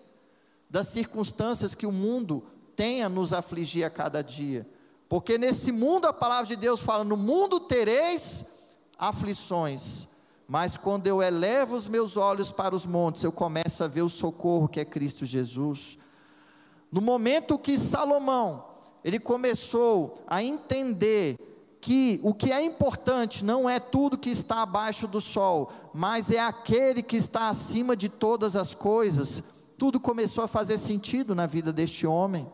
das 0.71 0.88
circunstâncias 0.88 1.75
que 1.75 1.87
o 1.87 1.92
mundo 1.92 2.44
tem 2.76 3.02
a 3.02 3.09
nos 3.09 3.33
afligir 3.33 3.85
a 3.85 3.90
cada 3.90 4.23
dia. 4.23 4.68
Porque 5.09 5.37
nesse 5.37 5.73
mundo 5.73 6.06
a 6.06 6.12
palavra 6.12 6.47
de 6.47 6.56
Deus 6.56 6.80
fala: 6.80 7.02
no 7.02 7.16
mundo 7.16 7.59
tereis 7.59 8.44
aflições. 8.97 10.06
Mas 10.47 10.76
quando 10.76 11.06
eu 11.06 11.23
elevo 11.23 11.75
os 11.75 11.88
meus 11.88 12.16
olhos 12.16 12.50
para 12.50 12.75
os 12.75 12.85
montes, 12.85 13.25
eu 13.25 13.33
começo 13.33 13.83
a 13.83 13.88
ver 13.88 14.02
o 14.02 14.09
socorro 14.09 14.68
que 14.68 14.78
é 14.78 14.85
Cristo 14.85 15.25
Jesus. 15.25 15.99
No 16.92 17.00
momento 17.00 17.59
que 17.59 17.78
Salomão, 17.78 18.64
ele 19.02 19.18
começou 19.18 20.23
a 20.26 20.42
entender 20.42 21.37
que 21.84 22.18
o 22.22 22.32
que 22.32 22.50
é 22.50 22.64
importante 22.64 23.44
não 23.44 23.68
é 23.68 23.78
tudo 23.78 24.16
que 24.16 24.30
está 24.30 24.62
abaixo 24.62 25.06
do 25.06 25.20
sol, 25.20 25.70
mas 25.92 26.30
é 26.30 26.38
aquele 26.38 27.02
que 27.02 27.18
está 27.18 27.50
acima 27.50 27.94
de 27.94 28.08
todas 28.08 28.56
as 28.56 28.74
coisas, 28.74 29.42
tudo 29.76 30.00
começou 30.00 30.42
a 30.42 30.48
fazer 30.48 30.78
sentido 30.78 31.34
na 31.34 31.44
vida 31.44 31.74
deste 31.74 32.06
homem, 32.06 32.50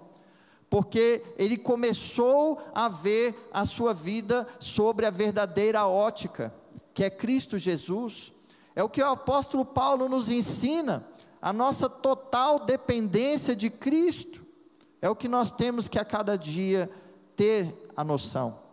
porque 0.68 1.22
ele 1.38 1.56
começou 1.56 2.60
a 2.74 2.88
ver 2.88 3.48
a 3.52 3.64
sua 3.64 3.94
vida 3.94 4.48
sobre 4.58 5.06
a 5.06 5.10
verdadeira 5.10 5.86
ótica 5.86 6.52
que 6.92 7.04
é 7.04 7.08
Cristo 7.08 7.56
Jesus. 7.56 8.32
É 8.74 8.82
o 8.82 8.88
que 8.88 9.00
o 9.00 9.06
apóstolo 9.06 9.64
Paulo 9.64 10.08
nos 10.08 10.28
ensina, 10.28 11.06
a 11.40 11.52
nossa 11.52 11.88
total 11.88 12.58
dependência 12.58 13.54
de 13.54 13.70
Cristo. 13.70 14.44
É 15.00 15.08
o 15.08 15.14
que 15.14 15.28
nós 15.28 15.52
temos 15.52 15.88
que 15.88 16.00
a 16.00 16.04
cada 16.04 16.36
dia 16.36 16.90
ter 17.36 17.88
a 17.96 18.02
noção. 18.02 18.69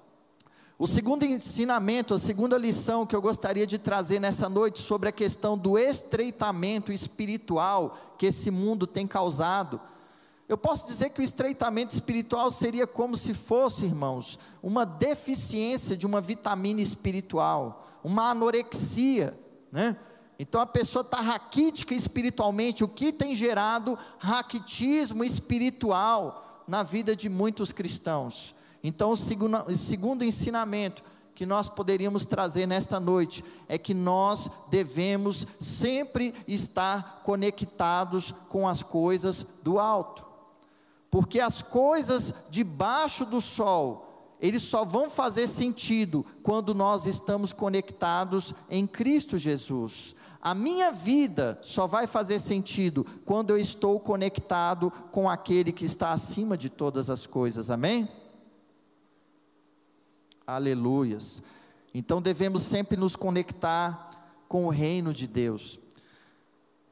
O 0.80 0.86
segundo 0.86 1.24
ensinamento, 1.24 2.14
a 2.14 2.20
segunda 2.20 2.58
lição 2.58 3.06
que 3.06 3.16
eu 3.16 3.22
gostaria 3.22 3.66
de 3.66 3.78
trazer 3.78 4.20
nessa 4.20 4.48
noite 4.48 4.80
sobre 4.80 5.10
a 5.10 5.12
questão 5.12 5.58
do 5.58 5.78
estreitamento 5.78 6.92
espiritual 6.92 7.98
que 8.18 8.28
esse 8.28 8.52
mundo 8.52 8.86
tem 8.86 9.08
causado. 9.08 9.82
Eu 10.48 10.58
posso 10.58 10.88
dizer 10.88 11.10
que 11.10 11.20
o 11.20 11.24
estreitamento 11.24 11.94
espiritual 11.94 12.52
seria 12.52 12.86
como 12.86 13.18
se 13.18 13.34
fosse, 13.34 13.86
irmãos, 13.86 14.38
uma 14.62 14.86
deficiência 14.86 15.98
de 15.98 16.06
uma 16.06 16.22
vitamina 16.22 16.82
espiritual 16.82 17.86
uma 18.08 18.30
anorexia, 18.30 19.38
né? 19.72 19.98
Então 20.40 20.62
a 20.62 20.66
pessoa 20.66 21.02
está 21.02 21.20
raquítica 21.20 21.94
espiritualmente, 21.94 22.84
o 22.84 22.88
que 22.88 23.12
tem 23.12 23.36
gerado 23.36 23.98
raquitismo 24.20 25.24
espiritual 25.24 26.64
na 26.68 26.84
vida 26.84 27.16
de 27.16 27.28
muitos 27.28 27.72
cristãos. 27.72 28.56
Então, 28.84 29.12
o 29.12 29.18
segundo, 29.18 29.58
o 29.68 29.76
segundo 29.76 30.24
ensinamento 30.24 31.04
que 31.36 31.46
nós 31.46 31.70
poderíamos 31.70 32.26
trazer 32.26 32.66
nesta 32.66 33.00
noite 33.00 33.44
é 33.68 33.78
que 33.78 33.94
nós 33.94 34.50
devemos 34.70 35.46
sempre 35.60 36.34
estar 36.48 37.22
conectados 37.24 38.34
com 38.50 38.68
as 38.68 38.82
coisas 38.82 39.46
do 39.64 39.80
alto, 39.80 40.26
porque 41.12 41.40
as 41.40 41.62
coisas 41.62 42.34
debaixo 42.50 43.26
do 43.26 43.40
sol 43.40 44.08
eles 44.40 44.64
só 44.64 44.86
vão 44.86 45.10
fazer 45.10 45.48
sentido 45.48 46.26
quando 46.44 46.74
nós 46.74 47.06
estamos 47.06 47.52
conectados 47.52 48.54
em 48.70 48.86
Cristo 48.86 49.38
Jesus. 49.38 50.16
A 50.42 50.54
minha 50.54 50.92
vida 50.92 51.60
só 51.64 51.88
vai 51.88 52.06
fazer 52.06 52.40
sentido 52.40 53.06
quando 53.26 53.50
eu 53.50 53.58
estou 53.58 54.00
conectado 54.00 54.92
com 55.12 55.30
aquele 55.30 55.72
que 55.72 55.86
está 55.86 56.12
acima 56.12 56.56
de 56.56 56.70
todas 56.70 57.10
as 57.10 57.26
coisas, 57.26 57.72
amém? 57.72 58.08
Aleluias. 60.48 61.44
Então 61.94 62.22
devemos 62.22 62.64
sempre 62.64 62.96
nos 62.96 63.18
conectar 63.18 64.12
com 64.48 64.66
o 64.66 64.70
reino 64.70 65.14
de 65.14 65.28
Deus. 65.28 65.78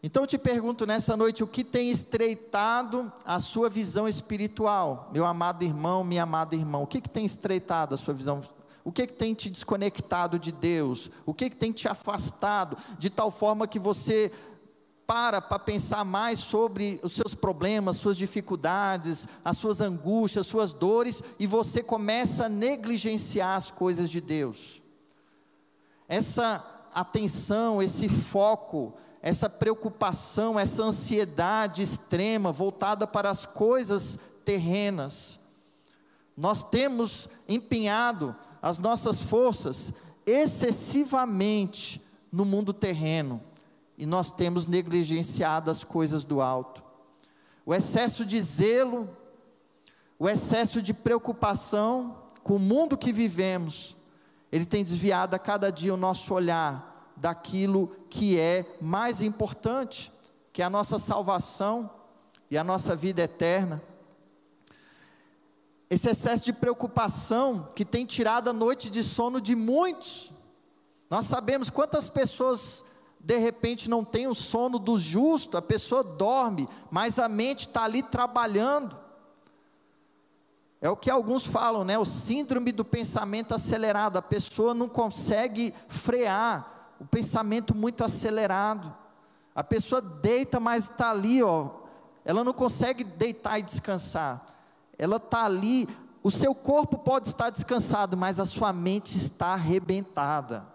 Então 0.03 0.23
eu 0.23 0.27
te 0.27 0.37
pergunto 0.37 0.85
nessa 0.85 1.15
noite, 1.15 1.41
o 1.41 1.47
que 1.47 1.63
tem 1.63 1.89
estreitado 1.89 3.09
a 3.23 3.39
sua 3.39 3.69
visão 3.69 4.09
espiritual? 4.09 5.09
Meu 5.13 5.25
amado 5.25 5.63
irmão, 5.63 6.03
minha 6.03 6.23
amada 6.23 6.53
irmã, 6.53 6.79
o 6.79 6.85
que, 6.85 6.99
que 6.99 7.09
tem 7.09 7.23
estreitado 7.23 7.95
a 7.95 7.97
sua 7.97 8.13
visão 8.13 8.43
o 8.83 8.91
que, 8.91 9.07
que 9.07 9.13
tem 9.13 9.33
te 9.33 9.49
desconectado 9.49 10.37
de 10.37 10.51
Deus? 10.51 11.09
O 11.25 11.33
que, 11.33 11.49
que 11.49 11.55
tem 11.55 11.71
te 11.71 11.87
afastado 11.87 12.77
de 12.99 13.09
tal 13.09 13.31
forma 13.31 13.67
que 13.67 13.79
você 13.79 14.31
para 15.07 15.41
para 15.41 15.59
pensar 15.59 16.03
mais 16.03 16.39
sobre 16.39 16.99
os 17.03 17.13
seus 17.13 17.33
problemas, 17.33 17.97
suas 17.97 18.17
dificuldades, 18.17 19.27
as 19.43 19.57
suas 19.57 19.81
angústias, 19.81 20.47
suas 20.47 20.73
dores 20.73 21.21
e 21.39 21.45
você 21.45 21.83
começa 21.83 22.45
a 22.45 22.49
negligenciar 22.49 23.55
as 23.55 23.69
coisas 23.69 24.09
de 24.09 24.19
Deus? 24.19 24.81
Essa 26.07 26.63
atenção, 26.93 27.81
esse 27.81 28.09
foco 28.09 28.93
essa 29.25 29.49
preocupação, 29.49 30.59
essa 30.59 30.83
ansiedade 30.83 31.81
extrema 31.81 32.51
voltada 32.51 33.07
para 33.07 33.31
as 33.31 33.43
coisas 33.43 34.19
terrenas. 34.45 35.39
Nós 36.37 36.61
temos 36.61 37.27
empenhado 37.49 38.35
as 38.61 38.77
nossas 38.77 39.19
forças 39.19 39.91
excessivamente 40.27 41.99
no 42.31 42.45
mundo 42.45 42.71
terreno 42.71 43.41
e 43.97 44.05
nós 44.05 44.31
temos 44.31 44.67
negligenciado 44.67 45.71
as 45.71 45.83
coisas 45.83 46.25
do 46.25 46.41
alto. 46.41 46.83
O 47.65 47.73
excesso 47.73 48.25
de 48.25 48.39
zelo, 48.41 49.09
o 50.19 50.29
excesso 50.29 50.81
de 50.81 50.93
preocupação 50.93 52.17
com 52.43 52.57
o 52.57 52.59
mundo 52.59 52.97
que 52.97 53.11
vivemos, 53.11 53.95
ele 54.51 54.65
tem 54.65 54.83
desviado 54.83 55.35
a 55.35 55.39
cada 55.39 55.71
dia 55.71 55.93
o 55.93 55.97
nosso 55.97 56.33
olhar 56.33 57.13
daquilo 57.17 57.87
que 58.09 58.39
é 58.39 58.77
mais 58.79 59.21
importante, 59.21 60.11
que 60.53 60.61
é 60.61 60.65
a 60.65 60.69
nossa 60.69 60.99
salvação 60.99 61.89
e 62.51 62.57
a 62.57 62.63
nossa 62.63 62.95
vida 62.95 63.23
eterna. 63.23 63.81
Esse 65.89 66.09
excesso 66.09 66.45
de 66.45 66.53
preocupação 66.53 67.67
que 67.75 67.83
tem 67.83 68.05
tirado 68.05 68.49
a 68.49 68.53
noite 68.53 68.89
de 68.89 69.03
sono 69.03 69.41
de 69.41 69.55
muitos. 69.55 70.31
Nós 71.09 71.25
sabemos 71.25 71.69
quantas 71.69 72.09
pessoas 72.09 72.84
de 73.25 73.39
repente 73.39 73.89
não 73.89 74.05
têm 74.05 74.27
o 74.27 74.35
sono 74.35 74.77
do 74.77 74.99
justo, 74.99 75.57
a 75.57 75.61
pessoa 75.61 76.03
dorme, 76.03 76.69
mas 76.91 77.17
a 77.17 77.27
mente 77.27 77.61
está 77.61 77.83
ali 77.83 78.03
trabalhando. 78.03 78.95
É 80.79 80.87
o 80.91 80.95
que 80.95 81.09
alguns 81.09 81.43
falam, 81.43 81.83
né? 81.83 81.97
O 81.97 82.05
síndrome 82.05 82.71
do 82.71 82.85
pensamento 82.85 83.55
acelerado. 83.55 84.17
A 84.17 84.21
pessoa 84.21 84.75
não 84.75 84.87
consegue 84.87 85.73
frear 85.89 86.93
o 86.99 87.05
pensamento 87.05 87.75
muito 87.75 88.03
acelerado. 88.03 88.95
A 89.55 89.63
pessoa 89.63 89.99
deita, 89.99 90.59
mas 90.59 90.83
está 90.83 91.09
ali, 91.09 91.41
ó. 91.41 91.71
Ela 92.23 92.43
não 92.43 92.53
consegue 92.53 93.03
deitar 93.03 93.57
e 93.57 93.63
descansar. 93.63 94.45
Ela 94.99 95.15
está 95.15 95.45
ali. 95.45 95.89
O 96.21 96.29
seu 96.29 96.53
corpo 96.53 96.99
pode 96.99 97.27
estar 97.29 97.49
descansado, 97.49 98.15
mas 98.15 98.39
a 98.39 98.45
sua 98.45 98.71
mente 98.71 99.17
está 99.17 99.47
arrebentada. 99.47 100.74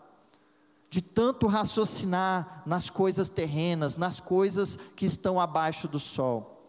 De 0.91 1.01
tanto 1.01 1.47
raciocinar 1.47 2.65
nas 2.67 2.91
coisas 2.91 3.29
terrenas, 3.29 3.97
nas 3.97 4.21
coisas 4.21 4.77
que 4.97 5.07
estão 5.07 5.41
abaixo 5.41 5.87
do 5.89 5.99
sol. 5.99 6.61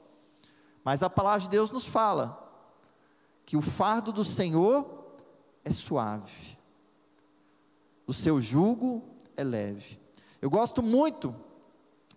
Mas 0.83 1.03
a 1.03 1.09
palavra 1.09 1.41
de 1.41 1.49
Deus 1.49 1.71
nos 1.71 1.85
fala 1.85 2.37
que 3.45 3.57
o 3.57 3.61
fardo 3.61 4.11
do 4.13 4.23
Senhor 4.23 4.87
é 5.65 5.71
suave, 5.71 6.57
o 8.07 8.13
seu 8.13 8.39
jugo 8.39 9.03
é 9.35 9.43
leve. 9.43 9.99
Eu 10.41 10.49
gosto 10.49 10.81
muito 10.81 11.35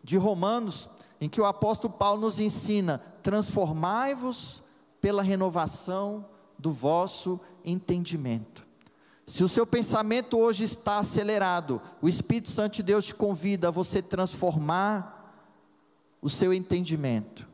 de 0.02 0.16
Romanos, 0.16 0.88
em 1.20 1.28
que 1.28 1.40
o 1.40 1.46
apóstolo 1.46 1.94
Paulo 1.94 2.20
nos 2.20 2.38
ensina: 2.38 2.98
transformai-vos 3.22 4.62
pela 5.00 5.22
renovação 5.22 6.26
do 6.58 6.70
vosso 6.70 7.40
entendimento. 7.64 8.63
Se 9.26 9.42
o 9.42 9.48
seu 9.48 9.66
pensamento 9.66 10.38
hoje 10.38 10.64
está 10.64 10.98
acelerado, 10.98 11.80
o 12.02 12.08
Espírito 12.08 12.50
Santo 12.50 12.76
de 12.76 12.82
Deus 12.82 13.06
te 13.06 13.14
convida 13.14 13.68
a 13.68 13.70
você 13.70 14.02
transformar 14.02 15.14
o 16.20 16.28
seu 16.28 16.52
entendimento. 16.52 17.46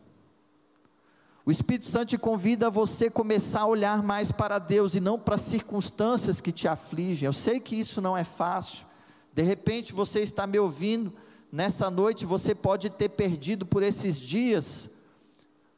O 1.45 1.51
Espírito 1.51 1.87
Santo 1.87 2.11
te 2.11 2.19
convida 2.19 2.67
a 2.67 2.71
você 2.71 3.09
começar 3.09 3.63
a 3.63 3.67
olhar 3.67 4.03
mais 4.03 4.31
para 4.31 4.59
Deus 4.59 4.95
e 4.95 5.01
não 5.01 5.19
para 5.19 5.37
as 5.37 5.41
circunstâncias 5.41 6.41
que 6.41 6.53
te 6.53 6.69
afligem. 6.69 7.27
Eu 7.27 7.33
sei 7.33 7.59
que 7.59 7.77
isso 7.77 8.01
não 8.01 8.17
é 8.17 8.25
fácil. 8.25 8.85
De 9.33 9.43
repente 9.43 9.93
você 9.93 10.21
está 10.21 10.47
me 10.47 10.59
ouvindo, 10.59 11.13
nessa 11.51 11.91
noite 11.91 12.27
você 12.27 12.55
pode 12.55 12.91
ter 12.91 13.11
perdido 13.11 13.65
por 13.65 13.83
esses 13.83 14.19
dias 14.21 14.91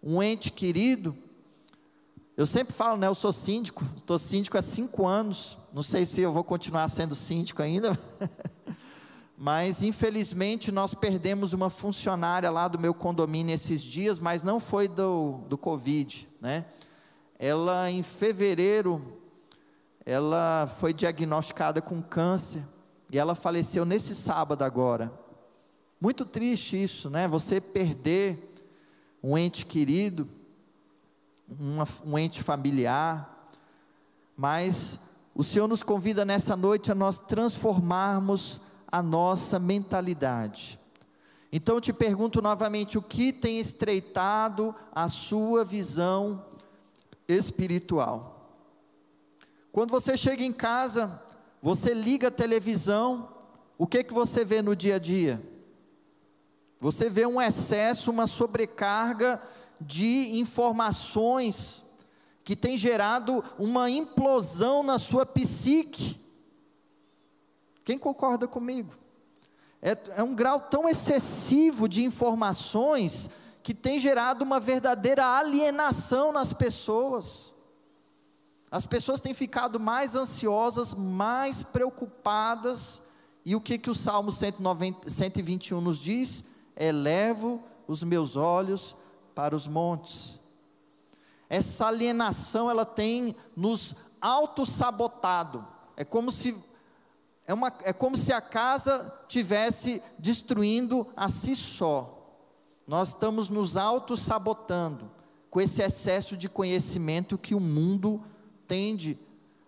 um 0.03 0.23
ente 0.23 0.51
querido. 0.51 1.17
Eu 2.35 2.47
sempre 2.47 2.73
falo, 2.73 2.99
né? 2.99 3.07
Eu 3.07 3.15
sou 3.15 3.31
síndico, 3.31 3.85
estou 3.95 4.19
síndico 4.19 4.57
há 4.57 4.62
cinco 4.62 5.07
anos. 5.07 5.59
Não 5.71 5.83
sei 5.83 6.07
se 6.07 6.23
eu 6.23 6.33
vou 6.33 6.43
continuar 6.43 6.89
sendo 6.89 7.15
síndico 7.15 7.61
ainda. 7.61 7.99
Mas 9.37 9.83
infelizmente 9.83 10.73
nós 10.73 10.95
perdemos 10.95 11.53
uma 11.53 11.69
funcionária 11.69 12.51
lá 12.51 12.69
do 12.69 12.79
meu 12.79 12.95
condomínio 12.95 13.53
esses 13.53 13.83
dias, 13.83 14.21
mas 14.21 14.45
não 14.45 14.61
foi 14.61 14.87
do, 14.87 15.41
do 15.49 15.59
Covid, 15.59 16.29
né? 16.41 16.65
Ela 17.41 17.91
em 17.91 18.05
fevereiro, 18.05 19.19
ela 20.07 20.69
foi 20.79 20.95
diagnosticada 20.95 21.83
com 21.83 22.01
câncer 22.01 22.62
e 23.12 23.19
ela 23.19 23.35
faleceu 23.35 23.85
nesse 23.85 24.15
sábado 24.15 24.62
agora. 24.62 25.12
Muito 26.01 26.25
triste 26.25 26.81
isso, 26.81 27.11
né? 27.11 27.27
Você 27.27 27.61
perder 27.61 28.55
um 29.21 29.37
ente 29.37 29.67
querido, 29.67 30.29
uma, 31.59 31.87
um 32.05 32.19
ente 32.19 32.43
familiar, 32.43 33.49
mas 34.37 34.99
o 35.35 35.43
Senhor 35.43 35.67
nos 35.67 35.83
convida 35.83 36.25
nessa 36.25 36.57
noite 36.57 36.91
a 36.91 36.95
nós 36.95 37.19
transformarmos 37.19 38.61
a 38.91 39.03
nossa 39.03 39.59
mentalidade. 39.59 40.79
Então 41.53 41.77
eu 41.77 41.81
te 41.81 41.93
pergunto 41.93 42.41
novamente: 42.41 42.99
o 42.99 43.03
que 43.03 43.33
tem 43.33 43.59
estreitado 43.59 44.75
a 44.95 45.09
sua 45.09 45.65
visão 45.65 46.45
espiritual? 47.29 48.33
Quando 49.71 49.91
você 49.91 50.17
chega 50.17 50.43
em 50.43 50.53
casa, 50.53 51.23
você 51.63 51.95
liga 51.95 52.29
a 52.29 52.31
televisão, 52.31 53.29
o 53.79 53.87
que 53.87 54.05
que 54.05 54.13
você 54.13 54.45
vê 54.45 54.61
no 54.61 54.77
dia 54.77 54.97
a 54.97 54.99
dia? 54.99 55.43
Você 56.81 57.09
vê 57.09 57.25
um 57.25 57.41
excesso, 57.41 58.11
uma 58.11 58.27
sobrecarga 58.27 59.41
de 59.87 60.39
informações 60.39 61.85
que 62.45 62.57
tem 62.57 62.77
gerado 62.77 63.45
uma 63.59 63.89
implosão 63.91 64.83
na 64.83 64.99
sua 64.99 65.25
psique. 65.25 66.21
Quem 67.85 67.99
concorda 67.99 68.49
comigo? 68.49 68.95
É, 69.81 69.97
é 70.17 70.23
um 70.23 70.35
grau 70.35 70.61
tão 70.61 70.89
excessivo 70.89 71.89
de 71.89 72.05
informações 72.05 73.31
que 73.62 73.75
tem 73.75 73.99
gerado 73.99 74.45
uma 74.45 74.59
verdadeira 74.59 75.27
alienação 75.27 76.33
nas 76.33 76.53
pessoas. 76.53 77.55
As 78.71 78.87
pessoas 78.87 79.21
têm 79.21 79.35
ficado 79.35 79.79
mais 79.79 80.17
ansiosas, 80.17 80.95
mais 80.95 81.62
preocupadas, 81.62 83.03
e 83.45 83.55
o 83.57 83.61
que, 83.61 83.77
que 83.77 83.91
o 83.91 83.95
Salmo 83.95 84.31
190, 84.31 85.11
121 85.11 85.81
nos 85.81 85.99
diz? 85.99 86.45
Elevo 86.77 87.62
os 87.87 88.03
meus 88.03 88.37
olhos 88.37 88.97
para 89.35 89.55
os 89.55 89.67
montes. 89.67 90.39
Essa 91.49 91.87
alienação 91.87 92.71
ela 92.71 92.85
tem 92.85 93.37
nos 93.57 93.95
auto-sabotado. 94.21 95.67
É 95.97 96.05
como 96.05 96.31
se 96.31 96.55
é, 97.47 97.53
uma, 97.53 97.73
é 97.83 97.93
como 97.93 98.17
se 98.17 98.33
a 98.33 98.41
casa 98.41 99.12
tivesse 99.29 100.03
destruindo 100.19 101.07
a 101.17 101.29
si 101.29 101.55
só. 101.55 102.19
Nós 102.87 103.09
estamos 103.09 103.49
nos 103.49 103.77
auto-sabotando 103.77 105.11
com 105.51 105.61
esse 105.61 105.83
excesso 105.83 106.37
de 106.37 106.49
conhecimento 106.49 107.37
que 107.37 107.55
o 107.55 107.61
mundo 107.61 108.23
tende 108.67 109.19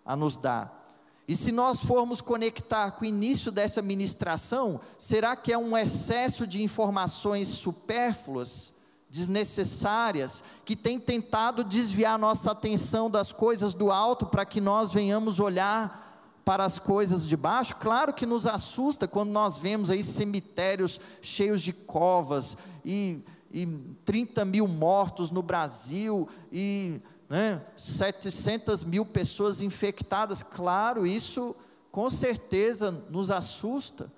a 0.04 0.16
nos 0.16 0.36
dar. 0.36 0.82
E 1.26 1.34
se 1.34 1.50
nós 1.50 1.80
formos 1.80 2.20
conectar 2.20 2.92
com 2.92 3.04
o 3.04 3.08
início 3.08 3.50
dessa 3.50 3.80
ministração, 3.80 4.80
será 4.98 5.34
que 5.34 5.52
é 5.52 5.58
um 5.58 5.76
excesso 5.76 6.46
de 6.46 6.62
informações 6.62 7.48
supérfluas, 7.48 8.73
desnecessárias, 9.14 10.42
que 10.64 10.74
tem 10.74 10.98
tentado 10.98 11.62
desviar 11.62 12.18
nossa 12.18 12.50
atenção 12.50 13.08
das 13.08 13.32
coisas 13.32 13.72
do 13.72 13.92
alto 13.92 14.26
para 14.26 14.44
que 14.44 14.60
nós 14.60 14.92
venhamos 14.92 15.38
olhar 15.38 16.40
para 16.44 16.64
as 16.64 16.80
coisas 16.80 17.24
de 17.24 17.36
baixo, 17.36 17.76
claro 17.76 18.12
que 18.12 18.26
nos 18.26 18.44
assusta 18.44 19.06
quando 19.06 19.30
nós 19.30 19.56
vemos 19.56 19.88
aí 19.88 20.02
cemitérios 20.02 21.00
cheios 21.22 21.62
de 21.62 21.72
covas 21.72 22.56
e, 22.84 23.24
e 23.52 23.64
30 24.04 24.44
mil 24.44 24.66
mortos 24.66 25.30
no 25.30 25.42
Brasil 25.42 26.28
e 26.52 27.00
né, 27.30 27.62
700 27.78 28.82
mil 28.82 29.06
pessoas 29.06 29.62
infectadas. 29.62 30.42
Claro, 30.42 31.06
isso 31.06 31.54
com 31.90 32.10
certeza 32.10 32.90
nos 33.08 33.30
assusta. 33.30 34.12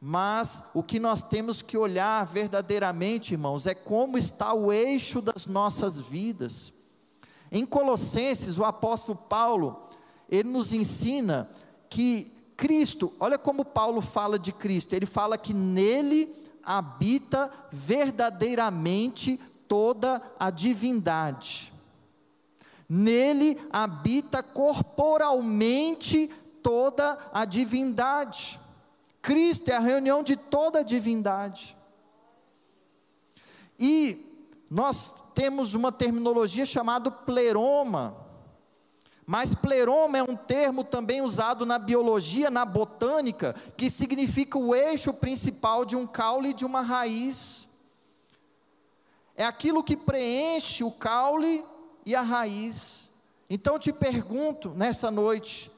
Mas 0.00 0.62
o 0.72 0.82
que 0.82 1.00
nós 1.00 1.22
temos 1.22 1.60
que 1.60 1.76
olhar 1.76 2.24
verdadeiramente, 2.24 3.32
irmãos, 3.34 3.66
é 3.66 3.74
como 3.74 4.16
está 4.16 4.54
o 4.54 4.72
eixo 4.72 5.20
das 5.20 5.46
nossas 5.46 6.00
vidas. 6.00 6.72
Em 7.50 7.66
Colossenses, 7.66 8.58
o 8.58 8.64
apóstolo 8.64 9.18
Paulo, 9.18 9.88
ele 10.28 10.48
nos 10.48 10.72
ensina 10.72 11.50
que 11.90 12.32
Cristo, 12.56 13.12
olha 13.18 13.38
como 13.38 13.64
Paulo 13.64 14.00
fala 14.00 14.38
de 14.38 14.52
Cristo, 14.52 14.92
ele 14.92 15.06
fala 15.06 15.38
que 15.38 15.54
nele 15.54 16.34
habita 16.62 17.50
verdadeiramente 17.72 19.40
toda 19.66 20.22
a 20.38 20.50
divindade. 20.50 21.72
Nele 22.88 23.60
habita 23.70 24.42
corporalmente 24.42 26.30
toda 26.62 27.18
a 27.32 27.44
divindade. 27.44 28.58
Cristo 29.28 29.68
é 29.68 29.74
a 29.74 29.78
reunião 29.78 30.22
de 30.22 30.36
toda 30.36 30.78
a 30.78 30.82
divindade. 30.82 31.76
E 33.78 34.48
nós 34.70 35.12
temos 35.34 35.74
uma 35.74 35.92
terminologia 35.92 36.64
chamada 36.64 37.10
pleroma, 37.10 38.16
mas 39.26 39.54
pleroma 39.54 40.16
é 40.16 40.22
um 40.22 40.34
termo 40.34 40.82
também 40.82 41.20
usado 41.20 41.66
na 41.66 41.78
biologia, 41.78 42.48
na 42.48 42.64
botânica, 42.64 43.54
que 43.76 43.90
significa 43.90 44.56
o 44.56 44.74
eixo 44.74 45.12
principal 45.12 45.84
de 45.84 45.94
um 45.94 46.06
caule 46.06 46.48
e 46.48 46.54
de 46.54 46.64
uma 46.64 46.80
raiz. 46.80 47.68
É 49.36 49.44
aquilo 49.44 49.84
que 49.84 49.94
preenche 49.94 50.82
o 50.82 50.90
caule 50.90 51.62
e 52.06 52.14
a 52.14 52.22
raiz. 52.22 53.10
Então 53.50 53.78
te 53.78 53.92
pergunto 53.92 54.70
nessa 54.70 55.10
noite, 55.10 55.70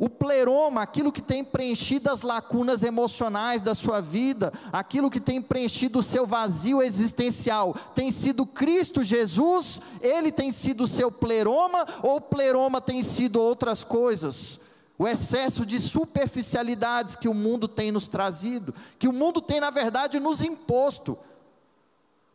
o 0.00 0.08
pleroma, 0.08 0.80
aquilo 0.80 1.12
que 1.12 1.20
tem 1.20 1.44
preenchido 1.44 2.08
as 2.08 2.22
lacunas 2.22 2.82
emocionais 2.82 3.60
da 3.60 3.74
sua 3.74 4.00
vida, 4.00 4.50
aquilo 4.72 5.10
que 5.10 5.20
tem 5.20 5.42
preenchido 5.42 5.98
o 5.98 6.02
seu 6.02 6.24
vazio 6.24 6.80
existencial, 6.80 7.76
tem 7.94 8.10
sido 8.10 8.46
Cristo 8.46 9.04
Jesus? 9.04 9.82
Ele 10.00 10.32
tem 10.32 10.50
sido 10.50 10.84
o 10.84 10.88
seu 10.88 11.12
pleroma 11.12 11.86
ou 12.02 12.16
o 12.16 12.20
pleroma 12.20 12.80
tem 12.80 13.02
sido 13.02 13.42
outras 13.42 13.84
coisas? 13.84 14.58
O 14.98 15.06
excesso 15.06 15.66
de 15.66 15.78
superficialidades 15.78 17.14
que 17.14 17.28
o 17.28 17.34
mundo 17.34 17.68
tem 17.68 17.92
nos 17.92 18.08
trazido, 18.08 18.74
que 18.98 19.06
o 19.06 19.12
mundo 19.12 19.42
tem, 19.42 19.60
na 19.60 19.68
verdade, 19.68 20.18
nos 20.18 20.42
imposto, 20.42 21.18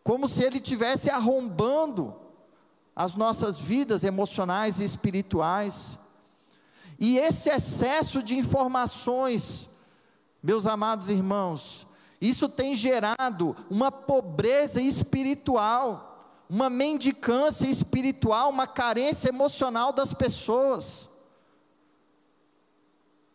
como 0.03 0.27
se 0.27 0.43
ele 0.43 0.59
tivesse 0.59 1.09
arrombando 1.09 2.13
as 2.95 3.15
nossas 3.15 3.57
vidas 3.57 4.03
emocionais 4.03 4.79
e 4.79 4.83
espirituais. 4.83 5.97
E 6.99 7.17
esse 7.17 7.49
excesso 7.49 8.23
de 8.23 8.37
informações, 8.37 9.69
meus 10.41 10.65
amados 10.65 11.09
irmãos, 11.09 11.85
isso 12.19 12.47
tem 12.47 12.75
gerado 12.75 13.55
uma 13.69 13.91
pobreza 13.91 14.81
espiritual, 14.81 16.43
uma 16.49 16.69
mendicância 16.69 17.67
espiritual, 17.67 18.49
uma 18.49 18.67
carência 18.67 19.29
emocional 19.29 19.91
das 19.91 20.13
pessoas. 20.13 21.09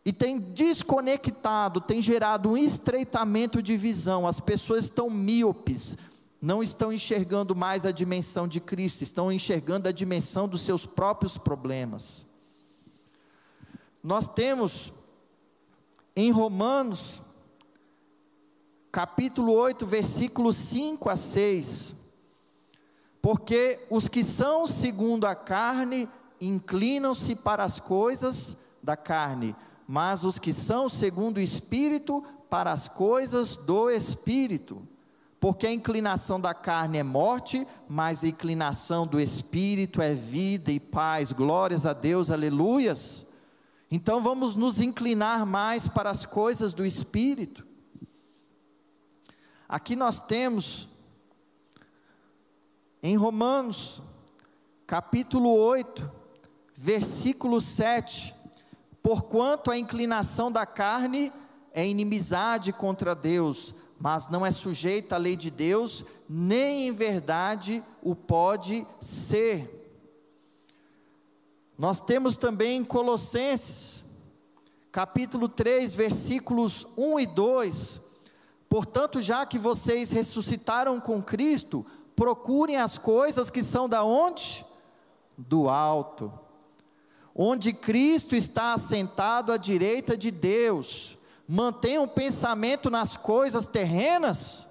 E 0.04 0.12
tem 0.12 0.38
desconectado, 0.38 1.80
tem 1.80 2.00
gerado 2.00 2.50
um 2.50 2.56
estreitamento 2.56 3.62
de 3.62 3.76
visão. 3.76 4.26
As 4.26 4.40
pessoas 4.40 4.84
estão 4.84 5.10
míopes, 5.10 5.98
não 6.40 6.62
estão 6.62 6.90
enxergando 6.90 7.54
mais 7.54 7.84
a 7.84 7.92
dimensão 7.92 8.48
de 8.48 8.60
Cristo, 8.60 9.02
estão 9.02 9.30
enxergando 9.30 9.88
a 9.88 9.92
dimensão 9.92 10.48
dos 10.48 10.62
seus 10.62 10.86
próprios 10.86 11.36
problemas. 11.36 12.29
Nós 14.02 14.26
temos 14.26 14.92
em 16.16 16.30
Romanos, 16.30 17.20
capítulo 18.90 19.52
8, 19.52 19.86
versículos 19.86 20.56
5 20.56 21.08
a 21.10 21.16
6. 21.16 21.94
Porque 23.20 23.78
os 23.90 24.08
que 24.08 24.24
são 24.24 24.66
segundo 24.66 25.26
a 25.26 25.34
carne 25.34 26.08
inclinam-se 26.40 27.34
para 27.34 27.62
as 27.62 27.78
coisas 27.78 28.56
da 28.82 28.96
carne, 28.96 29.54
mas 29.86 30.24
os 30.24 30.38
que 30.38 30.54
são 30.54 30.88
segundo 30.88 31.36
o 31.36 31.40
espírito 31.40 32.24
para 32.48 32.72
as 32.72 32.88
coisas 32.88 33.56
do 33.56 33.90
espírito. 33.90 34.82
Porque 35.38 35.66
a 35.66 35.72
inclinação 35.72 36.40
da 36.40 36.54
carne 36.54 36.98
é 36.98 37.02
morte, 37.02 37.66
mas 37.88 38.24
a 38.24 38.28
inclinação 38.28 39.06
do 39.06 39.20
espírito 39.20 40.00
é 40.00 40.14
vida 40.14 40.70
e 40.70 40.80
paz. 40.80 41.32
Glórias 41.32 41.84
a 41.84 41.92
Deus, 41.92 42.30
aleluias. 42.30 43.26
Então 43.90 44.22
vamos 44.22 44.54
nos 44.54 44.80
inclinar 44.80 45.44
mais 45.44 45.88
para 45.88 46.10
as 46.10 46.24
coisas 46.24 46.72
do 46.72 46.86
espírito. 46.86 47.66
Aqui 49.68 49.96
nós 49.96 50.20
temos 50.20 50.88
em 53.02 53.16
Romanos, 53.16 54.00
capítulo 54.86 55.50
8, 55.50 56.08
versículo 56.76 57.60
7: 57.60 58.32
Porquanto 59.02 59.72
a 59.72 59.78
inclinação 59.78 60.52
da 60.52 60.64
carne 60.64 61.32
é 61.72 61.84
inimizade 61.84 62.72
contra 62.72 63.12
Deus, 63.12 63.74
mas 63.98 64.28
não 64.28 64.46
é 64.46 64.52
sujeita 64.52 65.16
à 65.16 65.18
lei 65.18 65.34
de 65.34 65.50
Deus, 65.50 66.04
nem 66.28 66.86
em 66.86 66.92
verdade 66.92 67.82
o 68.02 68.14
pode 68.14 68.86
ser. 69.00 69.79
Nós 71.80 71.98
temos 71.98 72.36
também 72.36 72.76
em 72.76 72.84
Colossenses, 72.84 74.04
capítulo 74.92 75.48
3, 75.48 75.94
versículos 75.94 76.86
1 76.94 77.20
e 77.20 77.26
2: 77.26 78.00
Portanto, 78.68 79.22
já 79.22 79.46
que 79.46 79.58
vocês 79.58 80.12
ressuscitaram 80.12 81.00
com 81.00 81.22
Cristo, 81.22 81.86
procurem 82.14 82.76
as 82.76 82.98
coisas 82.98 83.48
que 83.48 83.62
são 83.62 83.88
da 83.88 84.04
onde? 84.04 84.62
Do 85.38 85.70
alto. 85.70 86.30
Onde 87.34 87.72
Cristo 87.72 88.36
está 88.36 88.74
assentado 88.74 89.50
à 89.50 89.56
direita 89.56 90.18
de 90.18 90.30
Deus. 90.30 91.16
Mantenham 91.48 92.04
o 92.04 92.08
pensamento 92.08 92.90
nas 92.90 93.16
coisas 93.16 93.64
terrenas? 93.64 94.66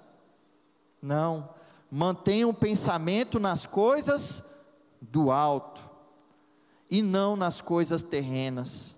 Não. 1.02 1.48
Mantenham 1.90 2.50
o 2.50 2.54
pensamento 2.54 3.40
nas 3.40 3.66
coisas 3.66 4.44
do 5.02 5.32
alto 5.32 5.79
e 6.90 7.02
não 7.02 7.36
nas 7.36 7.60
coisas 7.60 8.02
terrenas. 8.02 8.96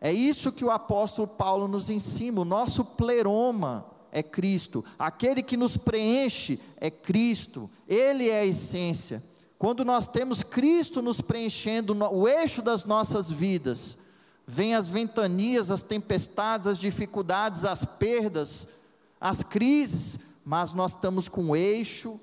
É 0.00 0.12
isso 0.12 0.52
que 0.52 0.64
o 0.64 0.70
apóstolo 0.70 1.26
Paulo 1.26 1.68
nos 1.68 1.90
ensina, 1.90 2.40
o 2.40 2.44
nosso 2.44 2.84
pleroma 2.84 3.86
é 4.12 4.22
Cristo, 4.22 4.84
aquele 4.98 5.42
que 5.42 5.56
nos 5.56 5.76
preenche 5.76 6.60
é 6.76 6.90
Cristo, 6.90 7.70
Ele 7.88 8.28
é 8.28 8.40
a 8.40 8.46
essência. 8.46 9.22
Quando 9.58 9.84
nós 9.84 10.06
temos 10.06 10.42
Cristo 10.42 11.00
nos 11.00 11.20
preenchendo 11.20 11.96
o 12.12 12.28
eixo 12.28 12.60
das 12.60 12.84
nossas 12.84 13.30
vidas, 13.30 13.98
vem 14.46 14.74
as 14.74 14.88
ventanias, 14.88 15.70
as 15.70 15.82
tempestades, 15.82 16.66
as 16.66 16.78
dificuldades, 16.78 17.64
as 17.64 17.84
perdas, 17.84 18.68
as 19.20 19.42
crises, 19.42 20.18
mas 20.44 20.74
nós 20.74 20.92
estamos 20.92 21.28
com 21.28 21.50
o 21.50 21.56
eixo 21.56 22.20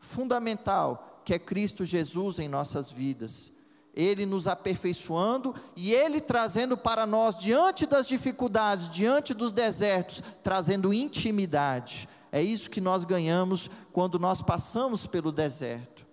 fundamental, 0.00 1.20
que 1.24 1.32
é 1.32 1.38
Cristo 1.38 1.84
Jesus 1.84 2.40
em 2.40 2.48
nossas 2.48 2.90
vidas. 2.90 3.52
Ele 4.00 4.24
nos 4.24 4.48
aperfeiçoando 4.48 5.54
e 5.76 5.92
Ele 5.92 6.20
trazendo 6.20 6.76
para 6.76 7.06
nós, 7.06 7.36
diante 7.36 7.86
das 7.86 8.08
dificuldades, 8.08 8.88
diante 8.88 9.34
dos 9.34 9.52
desertos, 9.52 10.22
trazendo 10.42 10.92
intimidade. 10.92 12.08
É 12.32 12.42
isso 12.42 12.70
que 12.70 12.80
nós 12.80 13.04
ganhamos 13.04 13.70
quando 13.92 14.18
nós 14.18 14.40
passamos 14.40 15.06
pelo 15.06 15.32
deserto. 15.32 16.06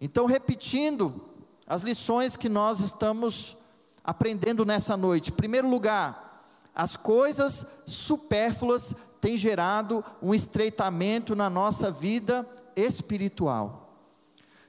Então, 0.00 0.26
repetindo 0.26 1.12
as 1.66 1.82
lições 1.82 2.36
que 2.36 2.48
nós 2.48 2.78
estamos 2.80 3.56
aprendendo 4.04 4.64
nessa 4.64 4.96
noite. 4.96 5.30
Em 5.30 5.34
primeiro 5.34 5.68
lugar, 5.68 6.44
as 6.72 6.96
coisas 6.96 7.66
supérfluas 7.84 8.94
têm 9.20 9.36
gerado 9.36 10.04
um 10.22 10.32
estreitamento 10.32 11.34
na 11.34 11.50
nossa 11.50 11.90
vida 11.90 12.46
espiritual. 12.76 13.98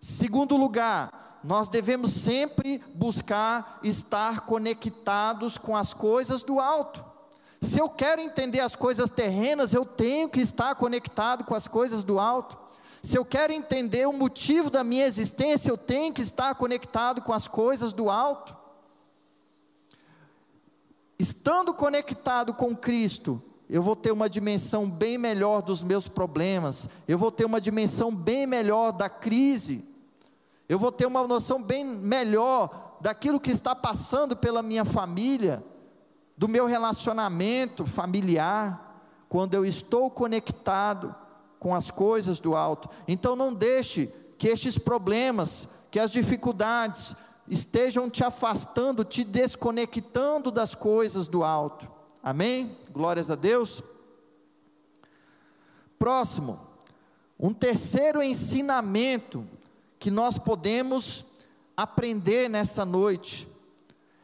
Segundo 0.02 0.58
lugar, 0.58 1.27
nós 1.48 1.70
devemos 1.70 2.12
sempre 2.12 2.84
buscar 2.94 3.80
estar 3.82 4.42
conectados 4.42 5.58
com 5.58 5.78
as 5.78 5.94
coisas 5.94 6.44
do 6.44 6.60
alto. 6.60 7.02
Se 7.62 7.80
eu 7.80 7.88
quero 7.88 8.20
entender 8.20 8.60
as 8.60 8.76
coisas 8.76 9.10
terrenas, 9.10 9.74
eu 9.74 9.86
tenho 9.86 10.28
que 10.28 10.42
estar 10.42 10.76
conectado 10.76 11.46
com 11.46 11.56
as 11.56 11.66
coisas 11.66 12.04
do 12.04 12.20
alto. 12.20 12.58
Se 13.02 13.18
eu 13.18 13.24
quero 13.24 13.54
entender 13.54 14.06
o 14.06 14.12
motivo 14.12 14.70
da 14.70 14.84
minha 14.84 15.06
existência, 15.06 15.72
eu 15.72 15.78
tenho 15.78 16.14
que 16.14 16.22
estar 16.22 16.54
conectado 16.56 17.22
com 17.22 17.32
as 17.32 17.48
coisas 17.48 17.94
do 17.94 18.10
alto. 18.10 18.54
Estando 21.18 21.74
conectado 21.74 22.54
com 22.54 22.76
Cristo, 22.76 23.42
eu 23.70 23.82
vou 23.82 23.96
ter 23.96 24.12
uma 24.12 24.30
dimensão 24.30 24.90
bem 24.90 25.18
melhor 25.18 25.62
dos 25.62 25.82
meus 25.82 26.10
problemas, 26.10 26.90
eu 27.08 27.18
vou 27.18 27.32
ter 27.32 27.46
uma 27.46 27.62
dimensão 27.62 28.14
bem 28.14 28.46
melhor 28.46 28.92
da 28.92 29.08
crise, 29.08 29.96
eu 30.68 30.78
vou 30.78 30.92
ter 30.92 31.06
uma 31.06 31.26
noção 31.26 31.62
bem 31.62 31.84
melhor 31.84 32.98
daquilo 33.00 33.40
que 33.40 33.52
está 33.52 33.76
passando 33.76 34.36
pela 34.36 34.62
minha 34.62 34.84
família, 34.84 35.64
do 36.38 36.48
meu 36.48 36.66
relacionamento 36.66 37.86
familiar, 37.86 39.02
quando 39.30 39.54
eu 39.54 39.66
estou 39.66 40.10
conectado 40.10 41.16
com 41.60 41.74
as 41.74 41.90
coisas 41.90 42.40
do 42.40 42.56
alto. 42.56 42.90
Então 43.08 43.36
não 43.36 43.54
deixe 43.54 44.08
que 44.38 44.48
estes 44.48 44.78
problemas, 44.78 45.68
que 45.90 46.00
as 46.00 46.12
dificuldades 46.12 47.16
estejam 47.48 48.10
te 48.10 48.24
afastando, 48.24 49.04
te 49.04 49.24
desconectando 49.24 50.52
das 50.52 50.76
coisas 50.76 51.28
do 51.28 51.44
alto. 51.44 51.90
Amém? 52.22 52.78
Glórias 52.92 53.32
a 53.32 53.36
Deus. 53.36 53.82
Próximo, 55.98 56.60
um 57.40 57.54
terceiro 57.54 58.22
ensinamento 58.22 59.48
que 60.00 60.12
nós 60.12 60.38
podemos 60.38 61.26
aprender 61.76 62.50
nesta 62.50 62.86
noite 62.86 63.48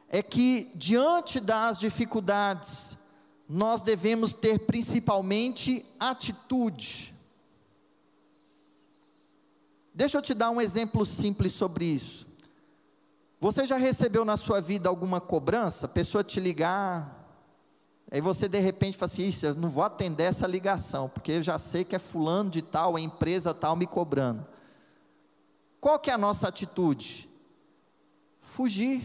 é 0.09 0.21
que, 0.21 0.71
diante 0.75 1.39
das 1.39 1.79
dificuldades, 1.79 2.95
nós 3.49 3.81
devemos 3.81 4.33
ter 4.33 4.59
principalmente 4.59 5.86
atitude. 5.99 7.13
Deixa 9.93 10.17
eu 10.17 10.21
te 10.21 10.33
dar 10.33 10.49
um 10.49 10.62
exemplo 10.62 11.05
simples 11.05 11.53
sobre 11.53 11.86
isso. 11.86 12.27
Você 13.39 13.65
já 13.65 13.77
recebeu 13.77 14.23
na 14.23 14.38
sua 14.38 14.62
vida 14.62 14.88
alguma 14.88 15.19
cobrança? 15.19 15.88
Pessoa 15.88 16.23
te 16.23 16.39
ligar, 16.39 17.27
aí 18.09 18.21
você 18.21 18.47
de 18.47 18.59
repente 18.59 18.97
fala 18.97 19.12
assim: 19.12 19.27
Isso, 19.27 19.45
eu 19.45 19.53
não 19.55 19.69
vou 19.69 19.83
atender 19.83 20.23
essa 20.23 20.47
ligação, 20.47 21.09
porque 21.09 21.33
eu 21.33 21.41
já 21.41 21.57
sei 21.57 21.83
que 21.83 21.95
é 21.95 21.99
fulano 21.99 22.49
de 22.49 22.62
tal, 22.62 22.95
a 22.95 23.01
empresa 23.01 23.53
tal 23.53 23.75
me 23.75 23.86
cobrando. 23.86 24.53
Qual 25.84 26.00
que 26.00 26.10
é 26.10 26.13
a 26.13 26.17
nossa 26.17 26.48
atitude? 26.48 27.30
Fugir. 28.39 29.04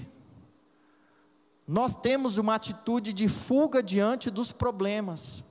Nós 1.66 1.96
temos 1.96 2.38
uma 2.38 2.54
atitude 2.54 3.12
de 3.12 3.26
fuga 3.26 3.82
diante 3.82 4.30
dos 4.30 4.52
problemas. 4.52 5.42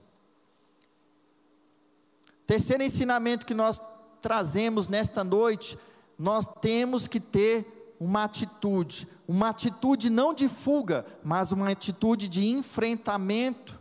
Terceiro 2.45 2.81
ensinamento 2.81 3.45
que 3.45 3.53
nós 3.53 3.81
trazemos 4.21 4.87
nesta 4.87 5.21
noite, 5.21 5.77
nós 6.17 6.45
temos 6.61 7.09
que 7.09 7.19
ter 7.19 7.95
uma 7.99 8.23
atitude, 8.23 9.05
uma 9.27 9.49
atitude 9.49 10.09
não 10.09 10.33
de 10.33 10.47
fuga, 10.47 11.05
mas 11.21 11.51
uma 11.51 11.69
atitude 11.69 12.29
de 12.29 12.45
enfrentamento. 12.47 13.77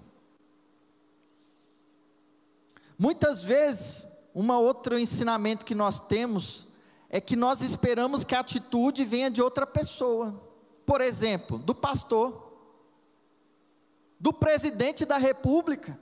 Muitas 2.99 3.41
vezes, 3.41 4.05
um 4.35 4.51
outro 4.51 4.99
ensinamento 4.99 5.65
que 5.65 5.77
nós 5.77 6.01
temos 6.01 6.66
é 7.09 7.21
que 7.21 7.37
nós 7.37 7.61
esperamos 7.61 8.25
que 8.25 8.35
a 8.35 8.41
atitude 8.41 9.05
venha 9.05 9.31
de 9.31 9.41
outra 9.41 9.67
pessoa. 9.67 10.43
Por 10.85 11.01
exemplo, 11.01 11.59
do 11.59 11.75
pastor, 11.75 12.53
do 14.19 14.33
presidente 14.33 15.05
da 15.05 15.17
república. 15.17 15.99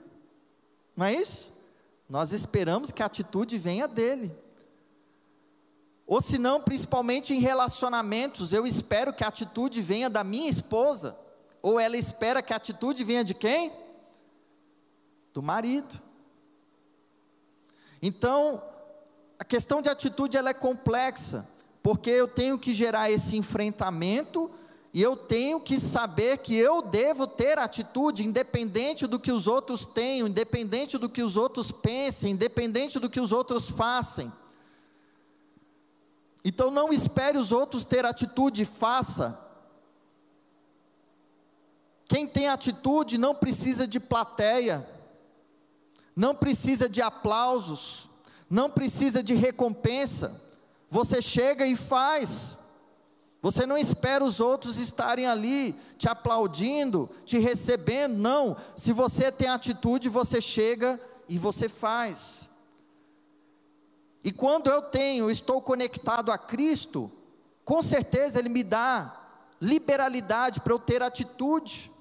Não 0.95 1.05
é 1.05 1.13
isso? 1.13 1.53
Nós 2.07 2.31
esperamos 2.31 2.91
que 2.91 3.03
a 3.03 3.07
atitude 3.07 3.57
venha 3.57 3.87
dele. 3.87 4.31
Ou 6.07 6.21
se 6.21 6.37
não, 6.37 6.61
principalmente 6.61 7.33
em 7.33 7.39
relacionamentos, 7.39 8.53
eu 8.53 8.65
espero 8.65 9.11
que 9.11 9.23
a 9.23 9.27
atitude 9.27 9.81
venha 9.81 10.09
da 10.09 10.23
minha 10.23 10.49
esposa. 10.49 11.17
Ou 11.61 11.79
ela 11.79 11.97
espera 11.97 12.43
que 12.43 12.53
a 12.53 12.57
atitude 12.57 13.03
venha 13.03 13.23
de 13.23 13.33
quem? 13.33 13.71
Do 15.33 15.41
marido. 15.41 15.99
Então, 18.01 18.61
a 19.45 19.47
questão 19.47 19.79
de 19.79 19.87
atitude 19.87 20.35
ela 20.35 20.49
é 20.49 20.55
complexa, 20.55 21.47
porque 21.83 22.09
eu 22.09 22.27
tenho 22.27 22.57
que 22.57 22.73
gerar 22.73 23.11
esse 23.11 23.37
enfrentamento 23.37 24.49
e 24.91 24.99
eu 24.99 25.15
tenho 25.15 25.59
que 25.59 25.79
saber 25.79 26.39
que 26.39 26.55
eu 26.55 26.81
devo 26.81 27.27
ter 27.27 27.59
atitude, 27.59 28.25
independente 28.25 29.05
do 29.05 29.19
que 29.19 29.31
os 29.31 29.45
outros 29.45 29.85
tenham, 29.85 30.27
independente 30.27 30.97
do 30.97 31.07
que 31.07 31.21
os 31.21 31.37
outros 31.37 31.71
pensem, 31.71 32.31
independente 32.31 32.97
do 32.97 33.07
que 33.07 33.19
os 33.19 33.31
outros 33.31 33.69
façam. 33.69 34.33
Então 36.43 36.71
não 36.71 36.91
espere 36.91 37.37
os 37.37 37.51
outros 37.51 37.85
ter 37.85 38.03
atitude, 38.03 38.65
faça. 38.65 39.39
Quem 42.07 42.25
tem 42.25 42.47
atitude 42.47 43.15
não 43.15 43.35
precisa 43.35 43.85
de 43.85 43.99
plateia, 43.99 44.89
não 46.15 46.33
precisa 46.33 46.89
de 46.89 46.99
aplausos, 46.99 48.09
não 48.49 48.69
precisa 48.69 49.23
de 49.23 49.33
recompensa. 49.33 50.41
Você 50.89 51.21
chega 51.21 51.65
e 51.65 51.75
faz. 51.75 52.57
Você 53.41 53.65
não 53.65 53.77
espera 53.77 54.23
os 54.23 54.39
outros 54.39 54.79
estarem 54.79 55.27
ali 55.27 55.75
te 55.97 56.09
aplaudindo, 56.09 57.09
te 57.25 57.37
recebendo, 57.37 58.17
não. 58.17 58.57
Se 58.75 58.91
você 58.91 59.31
tem 59.31 59.47
atitude, 59.47 60.09
você 60.09 60.41
chega 60.41 60.99
e 61.29 61.37
você 61.37 61.69
faz. 61.69 62.49
E 64.23 64.31
quando 64.31 64.71
eu 64.71 64.81
tenho, 64.81 65.29
estou 65.29 65.61
conectado 65.61 66.31
a 66.31 66.37
Cristo, 66.37 67.11
com 67.63 67.83
certeza 67.83 68.39
Ele 68.39 68.49
me 68.49 68.63
dá 68.63 69.21
liberalidade 69.61 70.59
para 70.59 70.73
eu 70.73 70.79
ter 70.79 71.03
atitude. 71.03 71.91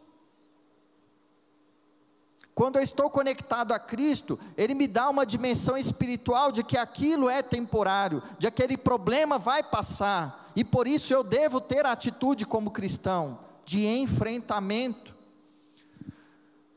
Quando 2.54 2.76
eu 2.76 2.82
estou 2.82 3.10
conectado 3.10 3.72
a 3.72 3.78
Cristo, 3.78 4.38
Ele 4.56 4.74
me 4.74 4.86
dá 4.86 5.10
uma 5.10 5.26
dimensão 5.26 5.76
espiritual 5.76 6.52
de 6.52 6.62
que 6.62 6.78
aquilo 6.78 7.28
é 7.28 7.42
temporário, 7.42 8.22
de 8.38 8.46
aquele 8.46 8.76
problema 8.76 9.38
vai 9.38 9.62
passar, 9.62 10.52
e 10.54 10.62
por 10.62 10.86
isso 10.86 11.12
eu 11.12 11.24
devo 11.24 11.60
ter 11.60 11.84
a 11.84 11.90
atitude 11.90 12.46
como 12.46 12.70
cristão, 12.70 13.40
de 13.64 13.84
enfrentamento. 13.84 15.12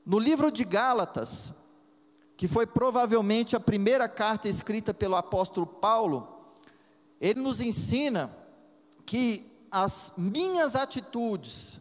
No 0.04 0.18
livro 0.18 0.52
de 0.52 0.64
Gálatas, 0.64 1.54
que 2.36 2.48
foi 2.48 2.66
provavelmente 2.66 3.56
a 3.56 3.60
primeira 3.60 4.10
carta 4.10 4.50
escrita 4.50 4.96
pelo 4.96 5.16
apóstolo 5.16 5.68
Paulo, 5.68 6.56
ele 7.22 7.40
nos 7.40 7.62
ensina 7.62 8.36
que 9.06 9.68
as 9.70 10.14
minhas 10.18 10.76
atitudes 10.76 11.80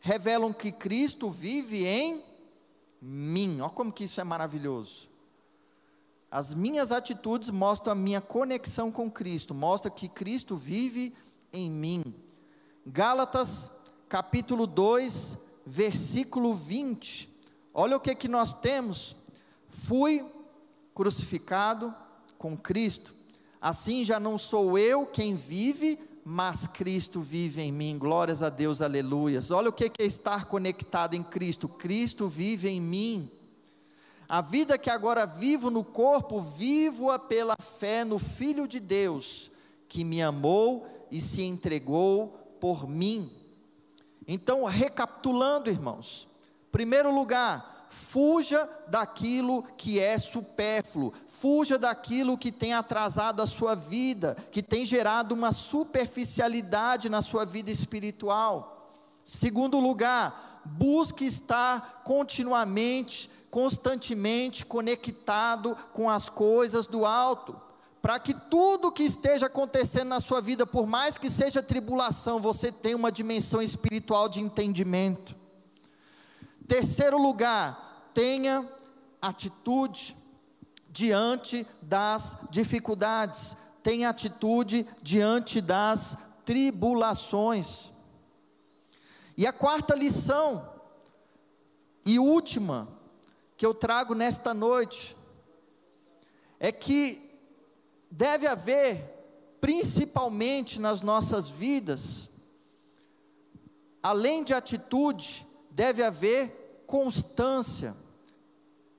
revelam 0.00 0.52
que 0.52 0.72
Cristo 0.72 1.30
vive 1.30 1.86
em 1.86 2.31
mim. 3.02 3.60
Olha 3.60 3.70
como 3.70 3.92
que 3.92 4.04
isso 4.04 4.20
é 4.20 4.24
maravilhoso. 4.24 5.10
As 6.30 6.54
minhas 6.54 6.92
atitudes 6.92 7.50
mostram 7.50 7.92
a 7.92 7.96
minha 7.96 8.20
conexão 8.20 8.90
com 8.90 9.10
Cristo, 9.10 9.52
mostra 9.52 9.90
que 9.90 10.08
Cristo 10.08 10.56
vive 10.56 11.14
em 11.52 11.68
mim. 11.68 12.02
Gálatas, 12.86 13.70
capítulo 14.08 14.66
2, 14.66 15.36
versículo 15.66 16.54
20. 16.54 17.28
Olha 17.74 17.96
o 17.96 18.00
que 18.00 18.14
que 18.14 18.28
nós 18.28 18.54
temos. 18.54 19.14
Fui 19.86 20.24
crucificado 20.94 21.94
com 22.38 22.56
Cristo. 22.56 23.14
Assim 23.60 24.04
já 24.04 24.18
não 24.18 24.38
sou 24.38 24.78
eu 24.78 25.06
quem 25.06 25.36
vive, 25.36 25.98
mas 26.24 26.66
Cristo 26.66 27.20
vive 27.20 27.62
em 27.62 27.72
mim. 27.72 27.98
Glórias 27.98 28.42
a 28.42 28.48
Deus, 28.48 28.80
aleluias. 28.80 29.50
Olha 29.50 29.68
o 29.68 29.72
que 29.72 29.90
é 29.98 30.04
estar 30.04 30.46
conectado 30.46 31.14
em 31.14 31.22
Cristo. 31.22 31.68
Cristo 31.68 32.28
vive 32.28 32.68
em 32.68 32.80
mim. 32.80 33.30
A 34.28 34.40
vida 34.40 34.78
que 34.78 34.88
agora 34.88 35.26
vivo 35.26 35.70
no 35.70 35.84
corpo, 35.84 36.40
vivo-a 36.40 37.18
pela 37.18 37.56
fé 37.60 38.04
no 38.04 38.18
Filho 38.18 38.66
de 38.66 38.80
Deus, 38.80 39.50
que 39.88 40.04
me 40.04 40.22
amou 40.22 40.86
e 41.10 41.20
se 41.20 41.42
entregou 41.42 42.28
por 42.58 42.88
mim. 42.88 43.30
Então, 44.26 44.64
recapitulando, 44.64 45.68
irmãos, 45.68 46.28
primeiro 46.70 47.14
lugar, 47.14 47.71
Fuja 47.92 48.68
daquilo 48.88 49.62
que 49.76 50.00
é 50.00 50.18
supérfluo, 50.18 51.12
fuja 51.26 51.78
daquilo 51.78 52.38
que 52.38 52.50
tem 52.50 52.72
atrasado 52.72 53.40
a 53.40 53.46
sua 53.46 53.74
vida, 53.74 54.36
que 54.50 54.62
tem 54.62 54.84
gerado 54.84 55.34
uma 55.34 55.52
superficialidade 55.52 57.08
na 57.08 57.22
sua 57.22 57.44
vida 57.44 57.70
espiritual. 57.70 58.90
Segundo 59.24 59.78
lugar, 59.78 60.62
busque 60.64 61.24
estar 61.24 62.02
continuamente, 62.04 63.30
constantemente 63.50 64.64
conectado 64.64 65.76
com 65.92 66.08
as 66.08 66.28
coisas 66.28 66.86
do 66.86 67.04
alto, 67.04 67.60
para 68.00 68.18
que 68.18 68.34
tudo 68.34 68.90
que 68.90 69.04
esteja 69.04 69.46
acontecendo 69.46 70.08
na 70.08 70.20
sua 70.20 70.40
vida, 70.40 70.66
por 70.66 70.86
mais 70.86 71.16
que 71.16 71.30
seja 71.30 71.62
tribulação, 71.62 72.40
você 72.40 72.72
tenha 72.72 72.96
uma 72.96 73.12
dimensão 73.12 73.62
espiritual 73.62 74.28
de 74.28 74.40
entendimento. 74.40 75.41
Terceiro 76.66 77.18
lugar, 77.18 78.10
tenha 78.14 78.68
atitude 79.20 80.16
diante 80.88 81.66
das 81.80 82.36
dificuldades, 82.50 83.56
tenha 83.82 84.10
atitude 84.10 84.86
diante 85.02 85.60
das 85.60 86.16
tribulações. 86.44 87.92
E 89.36 89.46
a 89.46 89.52
quarta 89.52 89.94
lição, 89.94 90.70
e 92.04 92.18
última, 92.18 92.88
que 93.56 93.64
eu 93.64 93.72
trago 93.72 94.14
nesta 94.14 94.52
noite, 94.52 95.16
é 96.60 96.70
que 96.70 97.30
deve 98.10 98.46
haver, 98.46 99.56
principalmente 99.60 100.80
nas 100.80 101.00
nossas 101.00 101.48
vidas, 101.48 102.28
além 104.02 104.44
de 104.44 104.52
atitude, 104.52 105.46
deve 105.74 106.02
haver 106.02 106.84
constância, 106.86 107.96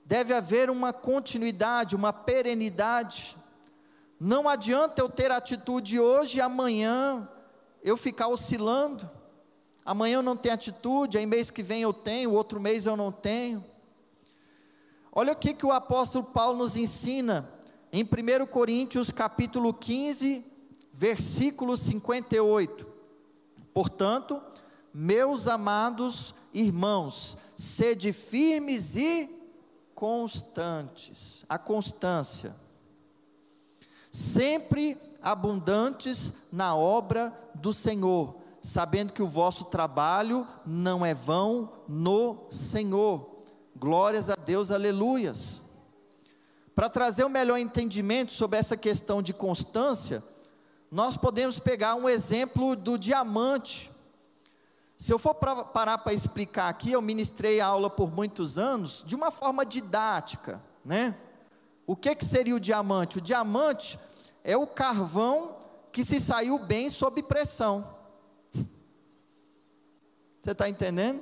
deve 0.03 0.33
haver 0.33 0.69
uma 0.69 0.91
continuidade, 0.91 1.95
uma 1.95 2.11
perenidade. 2.11 3.37
Não 4.19 4.49
adianta 4.49 5.01
eu 5.01 5.07
ter 5.07 5.31
atitude 5.31 5.99
hoje 5.99 6.37
e 6.37 6.41
amanhã 6.41 7.29
eu 7.83 7.95
ficar 7.95 8.27
oscilando. 8.27 9.09
Amanhã 9.85 10.15
eu 10.15 10.23
não 10.23 10.35
tenho 10.35 10.55
atitude, 10.55 11.17
aí 11.17 11.25
mês 11.25 11.49
que 11.49 11.61
vem 11.61 11.81
eu 11.81 11.93
tenho, 11.93 12.31
outro 12.31 12.59
mês 12.59 12.85
eu 12.85 12.97
não 12.97 13.11
tenho. 13.11 13.63
Olha 15.11 15.33
o 15.33 15.35
que, 15.35 15.53
que 15.53 15.65
o 15.65 15.71
apóstolo 15.71 16.23
Paulo 16.23 16.57
nos 16.57 16.75
ensina 16.75 17.49
em 17.91 18.03
1 18.03 18.47
Coríntios 18.47 19.11
capítulo 19.11 19.73
15, 19.73 20.43
versículo 20.91 21.77
58. 21.77 22.87
Portanto, 23.73 24.41
meus 24.93 25.47
amados 25.47 26.33
irmãos, 26.53 27.37
sede 27.57 28.13
firmes 28.13 28.95
e 28.95 29.29
constantes. 29.95 31.45
A 31.47 31.57
constância. 31.57 32.55
Sempre 34.11 34.97
abundantes 35.21 36.33
na 36.51 36.75
obra 36.75 37.33
do 37.55 37.73
Senhor, 37.73 38.35
sabendo 38.61 39.13
que 39.13 39.23
o 39.23 39.27
vosso 39.27 39.65
trabalho 39.65 40.47
não 40.65 41.05
é 41.05 41.13
vão 41.13 41.71
no 41.87 42.47
Senhor. 42.51 43.43
Glórias 43.75 44.29
a 44.29 44.35
Deus, 44.35 44.69
aleluias. 44.69 45.61
Para 46.75 46.89
trazer 46.89 47.23
o 47.23 47.27
um 47.27 47.29
melhor 47.29 47.57
entendimento 47.57 48.33
sobre 48.33 48.57
essa 48.57 48.75
questão 48.75 49.21
de 49.21 49.33
constância, 49.33 50.23
nós 50.91 51.15
podemos 51.15 51.57
pegar 51.57 51.95
um 51.95 52.09
exemplo 52.09 52.75
do 52.75 52.97
diamante. 52.97 53.89
Se 54.97 55.11
eu 55.11 55.19
for 55.19 55.33
pra, 55.33 55.65
parar 55.65 55.97
para 55.97 56.13
explicar 56.13 56.69
aqui, 56.69 56.91
eu 56.91 57.01
ministrei 57.01 57.59
a 57.59 57.67
aula 57.67 57.89
por 57.89 58.11
muitos 58.11 58.57
anos 58.57 59.03
de 59.05 59.15
uma 59.15 59.31
forma 59.31 59.65
didática, 59.65 60.61
né? 60.83 61.15
O 61.85 61.95
que, 61.95 62.15
que 62.15 62.23
seria 62.23 62.55
o 62.55 62.59
diamante? 62.59 63.17
O 63.17 63.21
diamante 63.21 63.99
é 64.43 64.55
o 64.55 64.65
carvão 64.65 65.57
que 65.91 66.03
se 66.03 66.19
saiu 66.19 66.57
bem 66.57 66.89
sob 66.89 67.21
pressão. 67.23 67.87
Você 70.41 70.51
está 70.51 70.67
entendendo? 70.69 71.21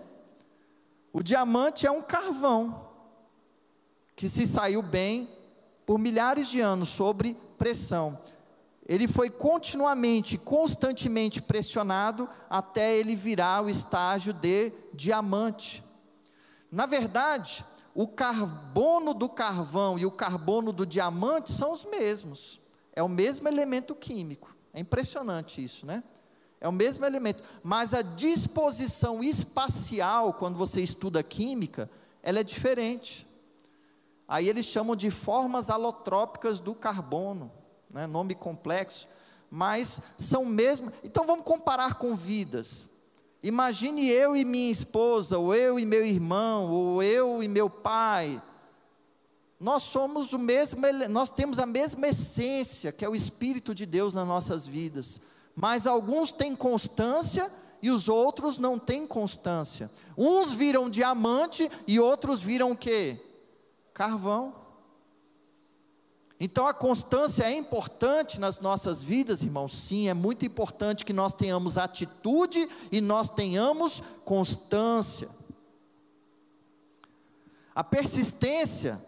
O 1.12 1.22
diamante 1.22 1.86
é 1.86 1.92
um 1.92 2.02
carvão 2.02 2.88
que 4.16 4.30
se 4.30 4.46
saiu 4.46 4.82
bem 4.82 5.30
por 5.86 5.98
milhares 5.98 6.48
de 6.48 6.60
anos 6.60 6.90
sob 6.90 7.36
pressão 7.58 8.20
ele 8.92 9.08
foi 9.08 9.30
continuamente, 9.30 10.38
constantemente 10.38 11.42
pressionado 11.42 12.28
até 12.50 12.98
ele 12.98 13.16
virar 13.16 13.64
o 13.64 13.70
estágio 13.70 14.34
de 14.34 14.74
diamante. 14.94 15.82
Na 16.70 16.86
verdade, 16.86 17.64
o 17.96 18.06
carbono 18.06 19.14
do 19.14 19.30
carvão 19.30 19.98
e 19.98 20.06
o 20.06 20.12
carbono 20.12 20.74
do 20.74 20.86
diamante 20.86 21.54
são 21.54 21.72
os 21.72 21.86
mesmos. 21.86 22.60
É 22.92 23.02
o 23.02 23.08
mesmo 23.08 23.48
elemento 23.48 23.96
químico. 23.96 24.54
É 24.74 24.82
impressionante 24.82 25.64
isso, 25.64 25.86
né? 25.86 26.04
É 26.60 26.68
o 26.68 26.74
mesmo 26.74 27.06
elemento, 27.06 27.42
mas 27.64 27.94
a 27.94 28.02
disposição 28.02 29.24
espacial, 29.24 30.34
quando 30.34 30.58
você 30.58 30.82
estuda 30.82 31.24
química, 31.24 31.90
ela 32.22 32.42
é 32.42 32.44
diferente. 32.44 33.26
Aí 34.28 34.50
eles 34.50 34.66
chamam 34.66 34.98
de 34.98 35.10
formas 35.10 35.70
alotrópicas 35.70 36.60
do 36.60 36.76
carbono 36.76 37.61
né, 37.94 38.08
nome 38.08 38.36
complexo, 38.36 39.08
mas 39.50 40.02
são 40.18 40.46
mesmo. 40.46 40.92
Então 41.04 41.26
vamos 41.26 41.46
comparar 41.46 41.96
com 41.96 42.16
vidas. 42.16 42.88
Imagine 43.44 44.08
eu 44.08 44.36
e 44.36 44.46
minha 44.46 44.72
esposa, 44.72 45.38
ou 45.38 45.54
eu 45.54 45.80
e 45.80 45.86
meu 45.86 46.06
irmão, 46.06 46.72
ou 46.72 47.02
eu 47.02 47.42
e 47.42 47.48
meu 47.48 47.70
pai. 47.70 48.42
Nós 49.60 49.84
somos 49.84 50.34
o 50.34 50.40
mesmo, 50.40 50.82
nós 51.10 51.30
temos 51.30 51.60
a 51.60 51.66
mesma 51.66 52.08
essência, 52.08 52.92
que 52.92 53.06
é 53.06 53.10
o 53.10 53.16
Espírito 53.16 53.76
de 53.76 53.86
Deus 53.86 54.14
nas 54.14 54.28
nossas 54.28 54.66
vidas. 54.66 55.20
Mas 55.56 55.86
alguns 55.86 56.32
têm 56.32 56.56
constância 56.56 57.52
e 57.82 57.90
os 57.90 58.08
outros 58.08 58.58
não 58.58 58.78
têm 58.78 59.08
constância. 59.08 59.90
Uns 60.18 60.52
viram 60.52 60.90
diamante 60.90 61.70
e 61.88 62.00
outros 62.00 62.42
viram 62.42 62.72
o 62.72 62.78
quê? 62.78 63.20
Carvão. 63.94 64.61
Então 66.44 66.66
a 66.66 66.74
constância 66.74 67.44
é 67.44 67.56
importante 67.56 68.40
nas 68.40 68.60
nossas 68.60 69.04
vidas, 69.04 69.44
irmãos. 69.44 69.78
Sim, 69.78 70.08
é 70.08 70.14
muito 70.16 70.44
importante 70.44 71.06
que 71.06 71.14
nós 71.14 71.36
tenhamos 71.36 71.78
atitude 71.78 72.68
e 72.92 73.00
nós 73.00 73.30
tenhamos 73.30 74.02
constância. 74.26 75.30
A 77.76 77.84
persistência 77.84 79.00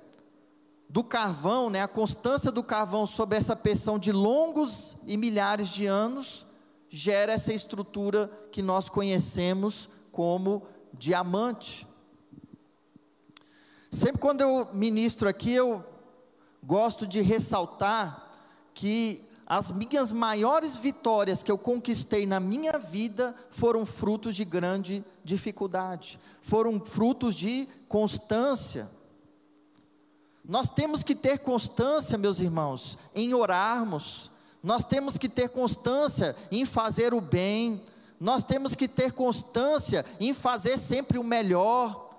do 0.88 1.04
carvão, 1.04 1.72
né, 1.72 1.82
a 1.82 1.88
constância 1.88 2.52
do 2.52 2.62
carvão 2.62 3.08
sob 3.08 3.36
essa 3.36 3.56
pressão 3.56 3.98
de 3.98 4.12
longos 4.12 4.96
e 5.04 5.18
milhares 5.18 5.70
de 5.70 5.88
anos, 5.88 6.46
gera 6.88 7.34
essa 7.34 7.52
estrutura 7.52 8.30
que 8.52 8.62
nós 8.62 8.90
conhecemos 8.90 9.90
como 10.12 10.68
diamante. 10.94 11.88
Sempre 13.90 14.22
quando 14.22 14.42
eu 14.42 14.70
ministro 14.72 15.28
aqui, 15.28 15.52
eu 15.52 15.84
gosto 16.64 17.06
de 17.06 17.22
ressaltar 17.22 18.32
que 18.74 19.30
as 19.46 19.72
minhas 19.72 20.12
maiores 20.12 20.78
vitórias 20.78 21.44
que 21.44 21.52
eu 21.52 21.58
conquistei 21.58 22.26
na 22.26 22.40
minha 22.40 22.80
vida 22.80 23.36
foram 23.52 23.86
frutos 23.86 24.36
de 24.36 24.46
grande 24.46 25.06
dificuldade, 25.24 26.20
foram 26.42 26.80
frutos 26.80 27.36
de 27.36 27.68
constância. 27.88 28.90
Nós 30.44 30.70
temos 30.70 31.04
que 31.04 31.14
ter 31.14 31.40
constância, 31.40 32.18
meus 32.18 32.40
irmãos, 32.40 32.98
em 33.14 33.34
orarmos, 33.34 34.32
nós 34.62 34.84
temos 34.84 35.18
que 35.18 35.28
ter 35.28 35.50
constância 35.50 36.36
em 36.52 36.66
fazer 36.66 37.14
o 37.14 37.22
bem, 37.22 37.82
nós 38.20 38.44
temos 38.44 38.74
que 38.74 38.88
ter 38.88 39.12
constância 39.12 40.06
em 40.20 40.34
fazer 40.34 40.78
sempre 40.80 41.18
o 41.18 41.24
melhor, 41.24 42.12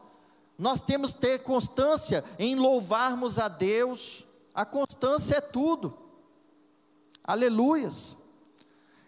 nós 0.59 0.81
temos 0.81 1.15
que 1.15 1.21
ter 1.21 1.39
constância 1.39 2.23
em 2.39 2.55
louvarmos 2.55 3.39
a 3.39 3.49
Deus, 3.49 4.24
a 4.55 4.65
constância 4.65 5.37
é 5.37 5.41
tudo. 5.41 5.99
Aleluias. 7.25 8.17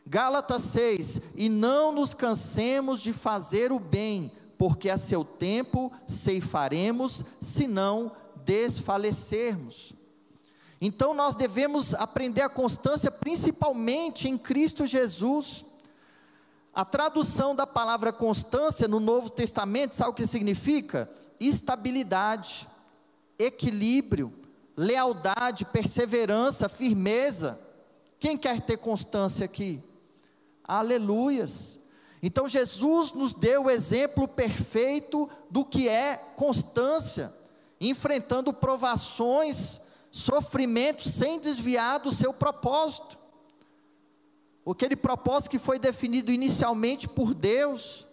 Gálatas 0.05 0.63
6: 0.63 1.21
E 1.37 1.49
não 1.49 1.93
nos 1.93 2.13
cansemos 2.13 3.01
de 3.01 3.13
fazer 3.13 3.71
o 3.71 3.79
bem, 3.79 4.33
porque 4.59 4.91
a 4.91 4.99
seu 4.99 5.25
tempo 5.25 5.93
ceifaremos, 6.09 7.25
se 7.41 7.69
não 7.69 8.11
desfalecermos. 8.45 9.93
Então 10.81 11.15
nós 11.15 11.35
devemos 11.35 11.95
aprender 11.95 12.43
a 12.43 12.49
constância 12.49 13.11
principalmente 13.11 14.29
em 14.29 14.37
Cristo 14.37 14.87
Jesus. 14.87 15.65
A 16.75 16.85
tradução 16.85 17.55
da 17.55 17.67
palavra 17.67 18.13
constância 18.13 18.87
no 18.87 19.01
Novo 19.01 19.31
Testamento, 19.31 19.95
sabe 19.95 20.11
o 20.11 20.15
que 20.15 20.27
significa? 20.27 21.11
Estabilidade, 21.41 22.69
equilíbrio, 23.39 24.46
lealdade, 24.77 25.65
perseverança, 25.65 26.69
firmeza. 26.69 27.59
Quem 28.19 28.37
quer 28.37 28.61
ter 28.61 28.77
constância 28.77 29.45
aqui? 29.45 29.83
Aleluias. 30.63 31.79
Então 32.23 32.49
Jesus 32.49 33.13
nos 33.13 33.33
deu 33.33 33.65
o 33.65 33.71
exemplo 33.71 34.27
perfeito 34.27 35.29
do 35.51 35.65
que 35.65 35.89
é 35.89 36.17
constância, 36.37 37.33
enfrentando 37.81 38.53
provações, 38.53 39.81
sofrimentos 40.11 41.13
sem 41.13 41.39
desviar 41.39 42.01
do 42.01 42.11
seu 42.11 42.33
propósito. 42.33 43.17
Aquele 44.69 44.97
propósito 44.97 45.51
que 45.51 45.59
foi 45.59 45.79
definido 45.79 46.33
inicialmente 46.33 47.07
por 47.07 47.33
Deus, 47.33 48.05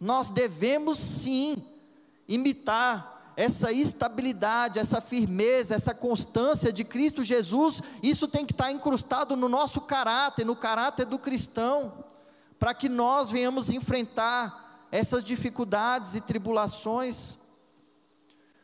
nós 0.00 0.30
devemos 0.30 0.98
sim 0.98 1.62
imitar 2.26 3.15
essa 3.36 3.70
estabilidade, 3.70 4.78
essa 4.78 5.00
firmeza, 5.00 5.74
essa 5.74 5.94
constância 5.94 6.72
de 6.72 6.82
Cristo 6.82 7.22
Jesus, 7.22 7.82
isso 8.02 8.26
tem 8.26 8.46
que 8.46 8.54
estar 8.54 8.72
incrustado 8.72 9.36
no 9.36 9.46
nosso 9.46 9.82
caráter, 9.82 10.46
no 10.46 10.56
caráter 10.56 11.04
do 11.04 11.18
cristão, 11.18 11.92
para 12.58 12.72
que 12.72 12.88
nós 12.88 13.28
venhamos 13.28 13.68
enfrentar 13.68 14.86
essas 14.90 15.22
dificuldades 15.22 16.14
e 16.14 16.20
tribulações. 16.22 17.36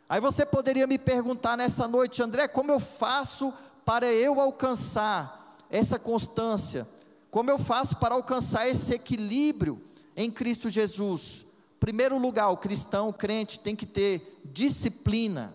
Aí 0.09 0.21
você 0.21 0.47
poderia 0.47 0.87
me 0.87 0.99
perguntar 0.99 1.55
nessa 1.57 1.87
noite, 1.87 2.23
André, 2.23 2.49
como 2.49 2.73
eu 2.73 2.81
faço 2.81 3.53
para 3.85 4.11
eu 4.11 4.41
alcançar 4.41 5.59
essa 5.69 5.99
constância? 5.99 6.89
Como 7.31 7.51
eu 7.51 7.59
faço 7.59 7.97
para 7.97 8.15
alcançar 8.15 8.67
esse 8.67 8.95
equilíbrio 8.95 9.83
em 10.17 10.31
Cristo 10.31 10.71
Jesus? 10.71 11.45
Primeiro 11.83 12.17
lugar, 12.17 12.49
o 12.49 12.57
cristão, 12.57 13.09
o 13.09 13.13
crente, 13.13 13.59
tem 13.59 13.75
que 13.75 13.85
ter 13.85 14.41
disciplina. 14.45 15.53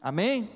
Amém? 0.00 0.48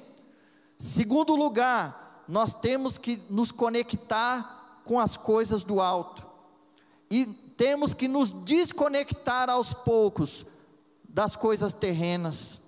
Segundo 0.79 1.37
lugar, 1.37 2.25
nós 2.27 2.55
temos 2.55 2.97
que 2.97 3.23
nos 3.29 3.53
conectar 3.53 4.81
com 4.83 4.99
as 4.99 5.19
coisas 5.19 5.63
do 5.65 5.83
alto. 5.83 6.27
E 7.11 7.27
temos 7.59 7.93
que 7.93 8.09
nos 8.09 8.33
desconectar 8.33 9.51
aos 9.51 9.75
poucos 9.75 10.47
das 11.07 11.37
coisas 11.37 11.75
terrenas. 11.75 12.59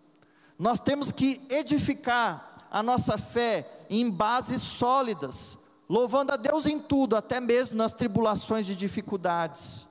Nós 0.59 0.79
temos 0.79 1.13
que 1.13 1.41
edificar 1.49 2.69
a 2.71 2.83
nossa 2.83 3.17
fé 3.17 3.87
em 3.89 4.11
bases 4.11 4.61
sólidas, 4.61 5.57
louvando 5.89 6.35
a 6.35 6.37
Deus 6.37 6.67
em 6.67 6.79
tudo, 6.79 7.17
até 7.17 7.41
mesmo 7.41 7.79
nas 7.79 7.95
tribulações 7.95 8.69
e 8.69 8.75
dificuldades. 8.75 9.91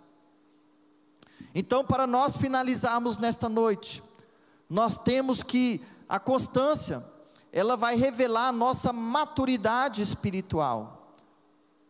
Então, 1.54 1.84
para 1.84 2.08
nós 2.08 2.38
finalizarmos 2.38 3.18
nesta 3.18 3.50
noite, 3.50 4.02
nós 4.70 4.98
temos 4.98 5.44
que 5.44 5.86
a 6.08 6.20
constância, 6.20 7.04
ela 7.52 7.76
vai 7.76 7.96
revelar 7.96 8.48
a 8.48 8.52
nossa 8.52 8.92
maturidade 8.94 10.02
espiritual. 10.02 11.16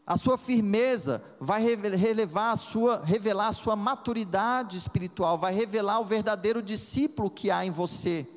A 0.06 0.17
sua 0.17 0.38
firmeza 0.38 1.24
vai 1.39 1.62
relevar 1.62 2.52
a 2.52 2.56
sua, 2.58 3.04
revelar 3.04 3.47
a 3.47 3.54
sua 3.54 3.76
maturidade 3.76 4.78
espiritual, 4.78 5.38
vai 5.38 5.54
revelar 5.54 6.00
o 6.00 6.06
verdadeiro 6.06 6.62
discípulo 6.62 7.30
que 7.30 7.50
há 7.50 7.65
em 7.65 7.71
você, 7.71 8.28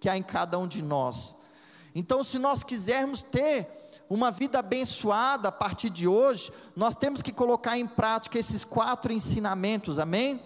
que 0.00 0.08
há 0.08 0.16
em 0.16 0.22
cada 0.22 0.58
um 0.58 0.66
de 0.66 0.82
nós. 0.82 1.36
Então, 1.94 2.24
se 2.24 2.38
nós 2.38 2.62
quisermos 2.62 3.22
ter 3.22 3.68
uma 4.08 4.30
vida 4.30 4.58
abençoada 4.58 5.48
a 5.48 5.52
partir 5.52 5.88
de 5.88 6.08
hoje, 6.08 6.52
nós 6.74 6.94
temos 6.96 7.22
que 7.22 7.32
colocar 7.32 7.78
em 7.78 7.86
prática 7.86 8.38
esses 8.38 8.64
quatro 8.64 9.12
ensinamentos, 9.12 9.98
amém? 9.98 10.40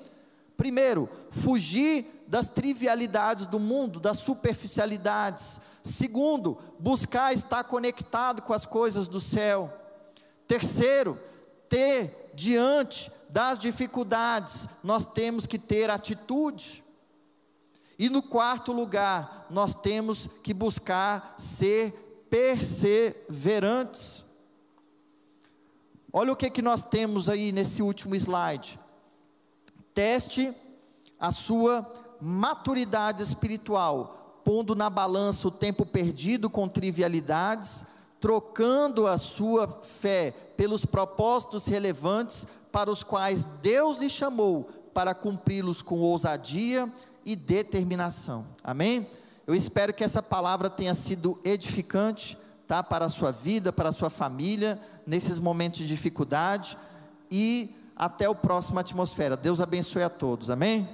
Primeiro, 0.57 1.09
fugir 1.31 2.25
das 2.29 2.49
trivialidades 2.49 3.47
do 3.47 3.59
mundo, 3.59 3.99
das 4.01 4.19
superficialidades. 4.19 5.61
Segundo, 5.83 6.59
buscar 6.79 7.33
estar 7.33 7.65
conectado 7.65 8.43
com 8.43 8.53
as 8.53 8.65
coisas 8.65 9.09
do 9.09 9.21
céu. 9.21 9.73
Terceiro, 10.47 11.19
ter 11.69 12.31
diante 12.35 13.11
das 13.29 13.59
dificuldades, 13.59 14.69
nós 14.83 15.05
temos 15.05 15.47
que 15.47 15.59
ter 15.59 15.91
atitude. 15.91 16.85
E 17.99 18.09
no 18.09 18.23
quarto 18.23 18.73
lugar, 18.73 19.47
nós 19.51 19.75
temos 19.75 20.29
que 20.43 20.55
buscar 20.55 21.35
ser 21.39 22.27
perseverantes. 22.31 24.25
Olha 26.13 26.33
o 26.33 26.37
que, 26.37 26.49
que 26.49 26.63
nós 26.63 26.83
temos 26.83 27.29
aí 27.29 27.51
nesse 27.51 27.83
último 27.83 28.15
slide. 28.15 28.79
Teste 29.95 30.53
a 31.19 31.31
sua 31.31 31.91
maturidade 32.21 33.23
espiritual, 33.23 34.41
pondo 34.45 34.75
na 34.75 34.91
balança 34.91 35.49
o 35.49 35.53
tempo 35.53 35.87
perdido 35.87 36.51
com 36.51 36.69
trivialidades, 36.69 37.87
trocando 38.19 39.07
a 39.07 39.17
sua 39.17 39.81
fé 39.83 40.33
pelos 40.57 40.85
propósitos 40.85 41.67
relevantes 41.67 42.47
para 42.73 42.91
os 42.91 43.03
quais 43.03 43.45
Deus 43.63 43.99
lhe 43.99 44.11
chamou 44.11 44.69
para 44.93 45.15
cumpri-los 45.15 45.81
com 45.81 46.01
ousadia 46.01 46.93
e 47.25 47.37
determinação. 47.37 48.47
Amém? 48.63 49.07
Eu 49.47 49.55
espero 49.55 49.93
que 49.93 50.03
essa 50.03 50.23
palavra 50.23 50.69
tenha 50.71 50.95
sido 50.95 51.39
edificante, 51.45 52.37
tá, 52.67 52.83
para 52.83 53.05
a 53.05 53.11
sua 53.11 53.31
vida, 53.31 53.73
para 53.73 53.91
a 53.91 53.93
sua 53.93 54.11
família, 54.11 54.81
nesses 55.07 55.39
momentos 55.39 55.79
de 55.79 55.87
dificuldade 55.87 56.77
e 57.31 57.84
até 57.97 58.29
o 58.29 58.35
próximo 58.35 58.81
Atmosfera. 58.81 59.37
Deus 59.37 59.61
abençoe 59.61 60.03
a 60.03 60.11
todos. 60.11 60.51
Amém? 60.51 60.89